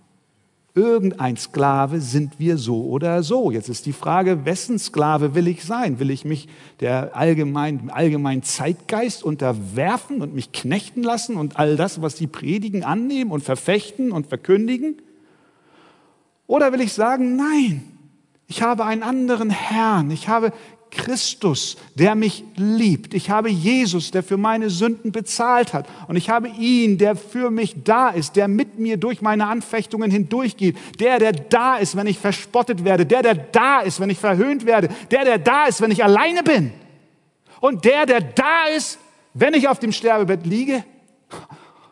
Irgendein 0.77 1.37
Sklave 1.37 2.01
sind 2.01 2.41
wir 2.41 2.59
so 2.59 2.87
oder 2.87 3.23
so. 3.23 3.53
Jetzt 3.53 3.69
ist 3.69 3.87
die 3.87 3.93
Frage, 3.93 4.45
wessen 4.45 4.81
Sklave 4.81 5.37
will 5.37 5.47
ich 5.47 5.65
sein? 5.65 6.01
Will 6.01 6.11
ich 6.11 6.25
mich 6.25 6.49
der 6.81 7.17
allgemeinen 7.17 7.91
allgemein 7.91 8.43
Zeitgeist 8.43 9.23
unterwerfen 9.23 10.21
und 10.21 10.35
mich 10.35 10.51
knechten 10.51 11.05
lassen 11.05 11.37
und 11.37 11.57
all 11.59 11.77
das, 11.77 12.03
was 12.03 12.17
sie 12.17 12.27
predigen, 12.27 12.83
annehmen 12.83 13.31
und 13.31 13.45
verfechten 13.45 14.11
und 14.11 14.27
verkündigen? 14.27 14.97
Oder 16.49 16.73
will 16.73 16.81
ich 16.81 16.93
sagen, 16.93 17.37
nein, 17.37 17.85
ich 18.49 18.61
habe 18.61 18.85
einen 18.85 19.05
anderen 19.05 19.51
Herrn, 19.51 20.11
ich 20.11 20.29
habe 20.29 20.53
Christus, 20.95 21.77
der 21.95 22.15
mich 22.15 22.45
liebt. 22.57 23.15
Ich 23.15 23.29
habe 23.29 23.51
Jesus, 23.51 24.11
der 24.11 24.23
für 24.23 24.37
meine 24.37 24.71
Sünden 24.71 25.13
bezahlt 25.13 25.73
hat. 25.73 25.89
Und 26.09 26.17
ich 26.17 26.31
habe 26.31 26.49
ihn, 26.49 26.99
der 26.99 27.17
für 27.17 27.51
mich 27.51 27.77
da 27.85 28.09
ist, 28.09 28.37
der 28.37 28.49
mit 28.49 28.79
mir 28.79 28.97
durch 28.97 29.21
meine 29.21 29.47
Anfechtungen 29.47 30.11
hindurchgeht. 30.11 30.77
Der, 31.01 31.19
der 31.19 31.33
da 31.33 31.77
ist, 31.77 31.97
wenn 31.97 32.07
ich 32.07 32.19
verspottet 32.19 32.85
werde. 32.85 33.07
Der, 33.07 33.23
der 33.23 33.35
da 33.35 33.81
ist, 33.81 34.01
wenn 34.01 34.11
ich 34.11 34.19
verhöhnt 34.19 34.67
werde. 34.67 34.89
Der, 35.11 35.25
der 35.25 35.39
da 35.39 35.67
ist, 35.67 35.81
wenn 35.81 35.91
ich 35.91 36.03
alleine 36.03 36.43
bin. 36.43 36.73
Und 37.61 37.85
der, 37.85 38.07
der 38.07 38.21
da 38.21 38.67
ist, 38.77 38.99
wenn 39.35 39.55
ich 39.55 39.69
auf 39.69 39.79
dem 39.79 39.93
Sterbebett 39.93 40.47
liege. 40.47 40.85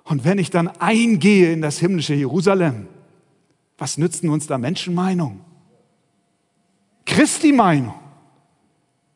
Und 0.05 0.25
wenn 0.25 0.39
ich 0.39 0.51
dann 0.51 0.69
eingehe 0.69 1.53
in 1.53 1.61
das 1.63 1.79
himmlische 1.79 2.15
Jerusalem. 2.15 2.89
Was 3.79 3.99
nützen 3.99 4.29
uns 4.29 4.47
da 4.47 4.59
Menschenmeinung? 4.59 5.41
Christi 7.05 7.53
Meinung 7.53 8.02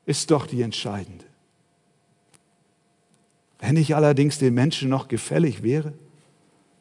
ist 0.07 0.31
doch 0.31 0.47
die 0.47 0.63
entscheidende. 0.63 1.25
Wenn 3.59 3.77
ich 3.77 3.95
allerdings 3.95 4.39
den 4.39 4.55
Menschen 4.55 4.89
noch 4.89 5.09
gefällig 5.09 5.63
wäre, 5.63 5.93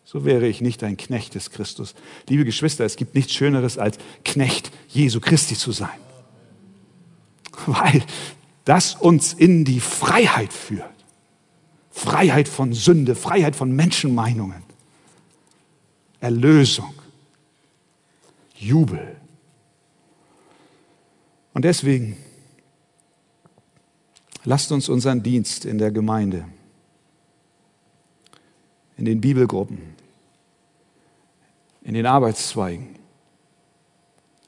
so 0.04 0.24
wäre 0.24 0.48
ich 0.48 0.62
nicht 0.62 0.84
ein 0.84 0.98
Knecht 0.98 1.34
des 1.34 1.50
Christus. 1.50 1.96
Liebe 2.30 2.46
Geschwister, 2.46 2.86
es 2.86 2.96
gibt 2.96 3.16
nichts 3.16 3.34
Schöneres 3.34 3.78
als 3.80 3.98
Knecht 4.24 4.72
Jesu 4.88 5.20
Christi 5.20 5.56
zu 5.56 5.72
sein. 5.72 6.00
Weil 7.66 8.04
das 8.66 8.96
uns 8.96 9.34
in 9.34 9.66
die 9.66 9.80
Freiheit 9.80 10.54
führt. 10.54 10.90
Freiheit 11.90 12.48
von 12.48 12.74
Sünde, 12.74 13.16
Freiheit 13.16 13.56
von 13.56 13.72
Menschenmeinungen. 13.72 14.62
Erlösung. 16.20 16.94
Jubel. 18.58 19.16
Und 21.54 21.64
deswegen 21.66 22.18
lasst 24.46 24.72
uns 24.72 24.90
unseren 24.90 25.24
Dienst 25.24 25.66
in 25.66 25.78
der 25.78 25.92
Gemeinde, 25.92 26.46
in 28.98 29.06
den 29.06 29.22
Bibelgruppen, 29.22 29.80
in 31.82 31.94
den 31.94 32.06
Arbeitszweigen, 32.06 32.96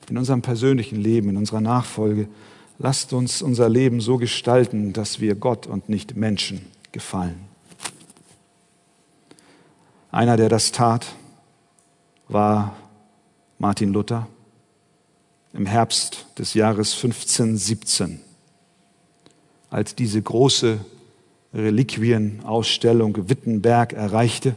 in 0.10 0.18
unserem 0.18 0.42
persönlichen 0.42 1.02
Leben, 1.02 1.30
in 1.30 1.38
unserer 1.38 1.62
Nachfolge, 1.62 2.28
lasst 2.78 3.14
uns 3.14 3.42
unser 3.42 3.70
Leben 3.70 4.00
so 4.00 4.18
gestalten, 4.18 4.94
dass 4.94 5.20
wir 5.20 5.36
Gott 5.36 5.68
und 5.68 5.90
nicht 5.90 6.16
Menschen 6.16 6.66
gefallen. 6.92 7.42
Einer, 10.12 10.38
der 10.38 10.50
das 10.50 10.72
tat, 10.72 11.06
war 12.28 12.76
Martin 13.60 13.92
Luther 13.92 14.28
im 15.54 15.66
Herbst 15.66 16.28
des 16.38 16.54
Jahres 16.54 16.94
1517, 16.94 18.22
als 19.70 19.96
diese 19.96 20.22
große 20.22 20.80
Reliquienausstellung 21.54 23.30
Wittenberg 23.30 23.94
erreichte, 23.94 24.56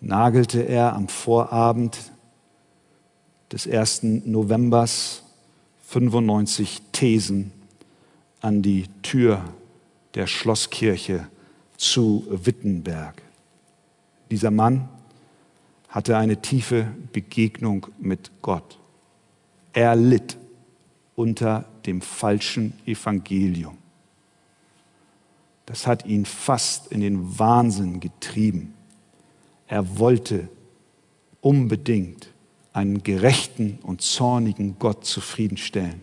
nagelte 0.00 0.62
er 0.62 0.94
am 0.94 1.08
Vorabend 1.08 1.98
des 3.50 3.68
1. 3.68 4.02
Novembers 4.24 5.22
95 5.86 6.82
Thesen 6.92 7.52
an 8.40 8.62
die 8.62 8.86
Tür 9.02 9.44
der 10.14 10.26
Schlosskirche 10.26 11.28
zu 11.76 12.26
Wittenberg. 12.28 13.22
Dieser 14.30 14.50
Mann 14.50 14.88
hatte 15.88 16.16
eine 16.16 16.40
tiefe 16.40 16.88
Begegnung 17.12 17.86
mit 17.98 18.30
Gott. 18.40 18.78
Er 19.72 19.94
litt 19.94 20.36
unter 21.14 21.66
dem 21.86 22.00
falschen 22.00 22.72
Evangelium. 22.86 23.81
Das 25.72 25.86
hat 25.86 26.04
ihn 26.04 26.26
fast 26.26 26.92
in 26.92 27.00
den 27.00 27.38
Wahnsinn 27.38 27.98
getrieben. 27.98 28.74
Er 29.66 29.98
wollte 29.98 30.50
unbedingt 31.40 32.28
einen 32.74 33.02
gerechten 33.02 33.78
und 33.82 34.02
zornigen 34.02 34.76
Gott 34.78 35.06
zufriedenstellen. 35.06 36.02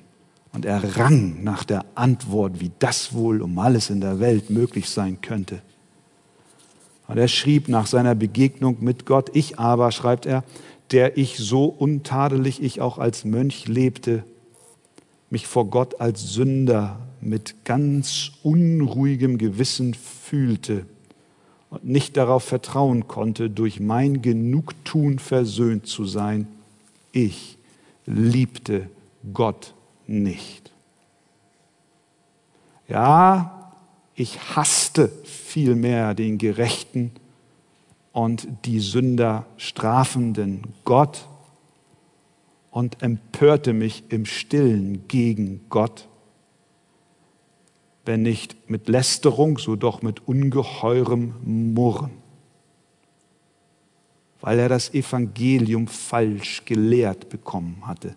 Und 0.53 0.65
er 0.65 0.97
rang 0.97 1.43
nach 1.43 1.63
der 1.65 1.85
Antwort, 1.93 2.59
wie 2.59 2.71
das 2.79 3.13
wohl 3.13 3.43
um 3.43 3.59
alles 3.59 3.91
in 3.91 4.01
der 4.01 4.19
Welt 4.19 4.49
möglich 4.49 4.89
sein 4.89 5.21
könnte. 5.21 5.61
Und 7.07 7.19
er 7.19 7.27
schrieb 7.27 7.69
nach 7.69 7.85
seiner 7.85 8.15
Begegnung 8.15 8.77
mit 8.79 9.05
Gott, 9.05 9.29
ich 9.35 9.59
aber, 9.59 9.91
schreibt 9.91 10.25
er, 10.25 10.43
der 10.89 11.15
ich 11.15 11.37
so 11.37 11.65
untadelig 11.65 12.59
ich 12.63 12.81
auch 12.81 12.97
als 12.97 13.23
Mönch 13.23 13.67
lebte, 13.67 14.23
mich 15.29 15.45
vor 15.45 15.69
Gott 15.69 16.01
als 16.01 16.33
Sünder 16.33 17.01
mit 17.21 17.65
ganz 17.65 18.31
unruhigem 18.43 19.37
Gewissen 19.37 19.93
fühlte 19.93 20.85
und 21.69 21.85
nicht 21.85 22.17
darauf 22.17 22.43
vertrauen 22.43 23.07
konnte, 23.07 23.49
durch 23.49 23.79
mein 23.79 24.21
Genugtun 24.21 25.19
versöhnt 25.19 25.87
zu 25.87 26.05
sein, 26.05 26.47
ich 27.11 27.57
liebte 28.05 28.89
Gott 29.33 29.73
nicht. 30.07 30.71
Ja, 32.87 33.73
ich 34.15 34.55
hasste 34.55 35.11
vielmehr 35.23 36.13
den 36.15 36.37
Gerechten 36.37 37.11
und 38.11 38.47
die 38.65 38.79
Sünder 38.79 39.45
strafenden 39.57 40.63
Gott 40.83 41.27
und 42.71 43.01
empörte 43.01 43.73
mich 43.73 44.03
im 44.09 44.25
stillen 44.25 45.07
gegen 45.07 45.61
Gott, 45.69 46.07
wenn 48.09 48.23
nicht 48.23 48.67
mit 48.67 48.89
Lästerung, 48.89 49.59
so 49.59 49.75
doch 49.75 50.01
mit 50.01 50.27
ungeheurem 50.27 51.35
Murren, 51.43 52.09
weil 54.41 54.57
er 54.57 54.67
das 54.67 54.95
Evangelium 54.95 55.87
falsch 55.87 56.65
gelehrt 56.65 57.29
bekommen 57.29 57.83
hatte. 57.85 58.15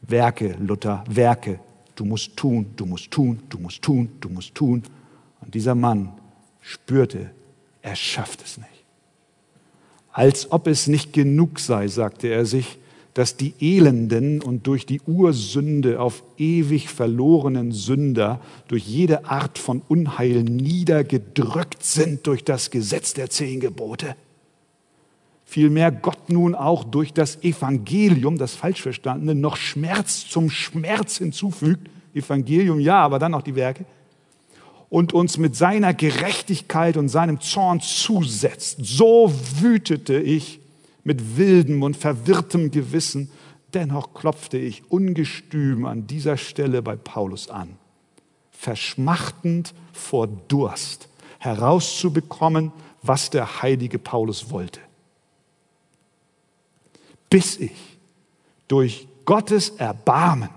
Werke, 0.00 0.56
Luther, 0.58 1.04
Werke, 1.06 1.60
du 1.96 2.06
musst 2.06 2.34
tun, 2.34 2.70
du 2.76 2.86
musst 2.86 3.10
tun, 3.10 3.42
du 3.50 3.58
musst 3.58 3.82
tun, 3.82 4.08
du 4.20 4.30
musst 4.30 4.54
tun. 4.54 4.84
Und 5.42 5.52
dieser 5.54 5.74
Mann 5.74 6.12
spürte, 6.62 7.32
er 7.82 7.94
schafft 7.94 8.42
es 8.42 8.56
nicht. 8.56 8.84
Als 10.12 10.50
ob 10.50 10.66
es 10.66 10.86
nicht 10.86 11.12
genug 11.12 11.60
sei, 11.60 11.88
sagte 11.88 12.28
er 12.28 12.46
sich, 12.46 12.78
dass 13.16 13.38
die 13.38 13.54
Elenden 13.60 14.42
und 14.42 14.66
durch 14.66 14.84
die 14.84 15.00
Ursünde 15.06 16.00
auf 16.00 16.22
ewig 16.36 16.90
verlorenen 16.90 17.72
Sünder 17.72 18.42
durch 18.68 18.86
jede 18.86 19.24
Art 19.24 19.58
von 19.58 19.80
Unheil 19.88 20.42
niedergedrückt 20.42 21.82
sind 21.82 22.26
durch 22.26 22.44
das 22.44 22.70
Gesetz 22.70 23.14
der 23.14 23.30
zehn 23.30 23.58
Gebote. 23.58 24.16
Vielmehr 25.46 25.92
Gott 25.92 26.28
nun 26.28 26.54
auch 26.54 26.84
durch 26.84 27.14
das 27.14 27.42
Evangelium, 27.42 28.36
das 28.36 28.54
falsch 28.54 28.82
verstandene, 28.82 29.34
noch 29.34 29.56
Schmerz 29.56 30.28
zum 30.28 30.50
Schmerz 30.50 31.16
hinzufügt. 31.16 31.88
Evangelium 32.12 32.80
ja, 32.80 32.98
aber 32.98 33.18
dann 33.18 33.32
auch 33.32 33.40
die 33.40 33.56
Werke. 33.56 33.86
Und 34.90 35.14
uns 35.14 35.38
mit 35.38 35.56
seiner 35.56 35.94
Gerechtigkeit 35.94 36.98
und 36.98 37.08
seinem 37.08 37.40
Zorn 37.40 37.80
zusetzt. 37.80 38.76
So 38.82 39.32
wütete 39.62 40.20
ich 40.20 40.60
mit 41.06 41.36
wildem 41.36 41.84
und 41.84 41.96
verwirrtem 41.96 42.72
Gewissen, 42.72 43.30
dennoch 43.72 44.12
klopfte 44.12 44.58
ich 44.58 44.90
ungestüm 44.90 45.86
an 45.86 46.08
dieser 46.08 46.36
Stelle 46.36 46.82
bei 46.82 46.96
Paulus 46.96 47.48
an, 47.48 47.76
verschmachtend 48.50 49.72
vor 49.92 50.26
Durst 50.26 51.08
herauszubekommen, 51.38 52.72
was 53.02 53.30
der 53.30 53.62
heilige 53.62 54.00
Paulus 54.00 54.50
wollte. 54.50 54.80
Bis 57.30 57.56
ich 57.56 57.98
durch 58.66 59.06
Gottes 59.26 59.70
Erbarmen 59.70 60.48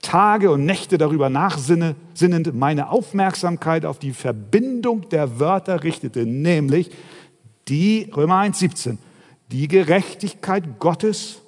Tage 0.00 0.50
und 0.50 0.64
Nächte 0.64 0.96
darüber 0.96 1.28
nachsinnend 1.28 2.54
meine 2.54 2.88
Aufmerksamkeit 2.88 3.84
auf 3.84 3.98
die 3.98 4.14
Verbindung 4.14 5.10
der 5.10 5.38
Wörter 5.38 5.82
richtete, 5.82 6.24
nämlich 6.24 6.90
die 7.68 8.10
Römer 8.16 8.36
1,17 8.36 8.96
die 9.52 9.68
Gerechtigkeit 9.68 10.78
Gottes 10.78 11.40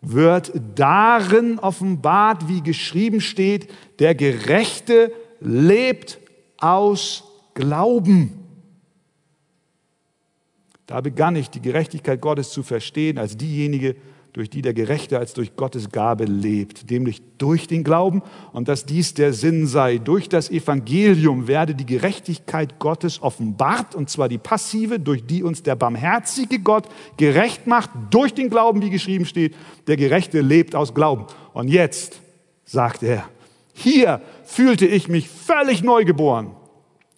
wird 0.00 0.52
darin 0.74 1.58
offenbart, 1.58 2.48
wie 2.48 2.62
geschrieben 2.62 3.20
steht, 3.20 3.70
der 3.98 4.14
Gerechte 4.14 5.12
lebt 5.40 6.18
aus 6.58 7.24
Glauben. 7.54 8.44
Da 10.86 11.00
begann 11.00 11.36
ich 11.36 11.50
die 11.50 11.60
Gerechtigkeit 11.60 12.20
Gottes 12.20 12.50
zu 12.50 12.62
verstehen 12.62 13.18
als 13.18 13.36
diejenige, 13.36 13.96
durch 14.32 14.50
die 14.50 14.62
der 14.62 14.74
Gerechte 14.74 15.18
als 15.18 15.32
durch 15.34 15.56
Gottes 15.56 15.90
Gabe 15.90 16.24
lebt, 16.24 16.90
nämlich 16.90 17.22
durch 17.38 17.66
den 17.66 17.82
Glauben 17.82 18.22
und 18.52 18.68
dass 18.68 18.84
dies 18.84 19.14
der 19.14 19.32
Sinn 19.32 19.66
sei. 19.66 19.98
Durch 19.98 20.28
das 20.28 20.50
Evangelium 20.50 21.48
werde 21.48 21.74
die 21.74 21.86
Gerechtigkeit 21.86 22.78
Gottes 22.78 23.22
offenbart, 23.22 23.94
und 23.94 24.10
zwar 24.10 24.28
die 24.28 24.38
passive, 24.38 25.00
durch 25.00 25.26
die 25.26 25.42
uns 25.42 25.62
der 25.62 25.76
barmherzige 25.76 26.58
Gott 26.60 26.88
gerecht 27.16 27.66
macht, 27.66 27.90
durch 28.10 28.34
den 28.34 28.50
Glauben, 28.50 28.82
wie 28.82 28.90
geschrieben 28.90 29.24
steht, 29.24 29.54
der 29.86 29.96
Gerechte 29.96 30.40
lebt 30.40 30.74
aus 30.74 30.94
Glauben. 30.94 31.26
Und 31.52 31.68
jetzt, 31.68 32.20
sagt 32.64 33.02
er, 33.02 33.28
hier 33.72 34.20
fühlte 34.44 34.86
ich 34.86 35.08
mich 35.08 35.28
völlig 35.28 35.82
neugeboren 35.82 36.50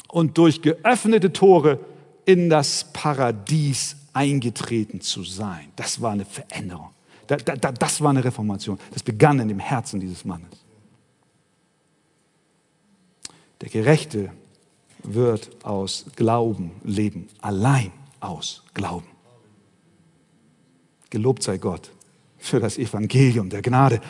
und 0.09 0.39
durch 0.39 0.63
geöffnete 0.63 1.33
Tore 1.33 1.81
in 2.25 2.51
das 2.51 2.93
Paradies 2.93 3.97
eingetreten 4.13 5.01
zu 5.01 5.25
sein. 5.25 5.69
Das 5.77 6.01
war 6.01 6.13
eine 6.13 6.25
Veränderung. 6.25 6.91
Da, 7.31 7.37
da, 7.37 7.71
das 7.71 8.01
war 8.01 8.11
eine 8.11 8.25
Reformation. 8.25 8.77
Das 8.93 9.05
begann 9.05 9.39
in 9.39 9.47
dem 9.47 9.61
Herzen 9.61 10.01
dieses 10.01 10.25
Mannes. 10.25 10.51
Der 13.61 13.69
Gerechte 13.69 14.33
wird 15.05 15.65
aus 15.65 16.07
Glauben 16.17 16.73
leben, 16.83 17.29
allein 17.41 17.93
aus 18.19 18.65
Glauben. 18.75 19.07
Gelobt 21.11 21.45
sei 21.45 21.59
Gott 21.59 21.93
für 22.37 22.59
das 22.59 22.79
Evangelium 22.79 23.49
der 23.49 23.63
Gnade. 23.63 24.01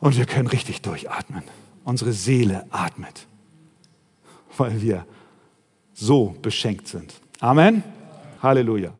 Und 0.00 0.16
wir 0.16 0.26
können 0.26 0.48
richtig 0.48 0.82
durchatmen. 0.82 1.44
Unsere 1.84 2.12
Seele 2.12 2.66
atmet, 2.70 3.28
weil 4.56 4.82
wir 4.82 5.06
so 5.92 6.34
beschenkt 6.42 6.88
sind. 6.88 7.14
Amen. 7.38 7.84
Halleluja. 8.42 8.90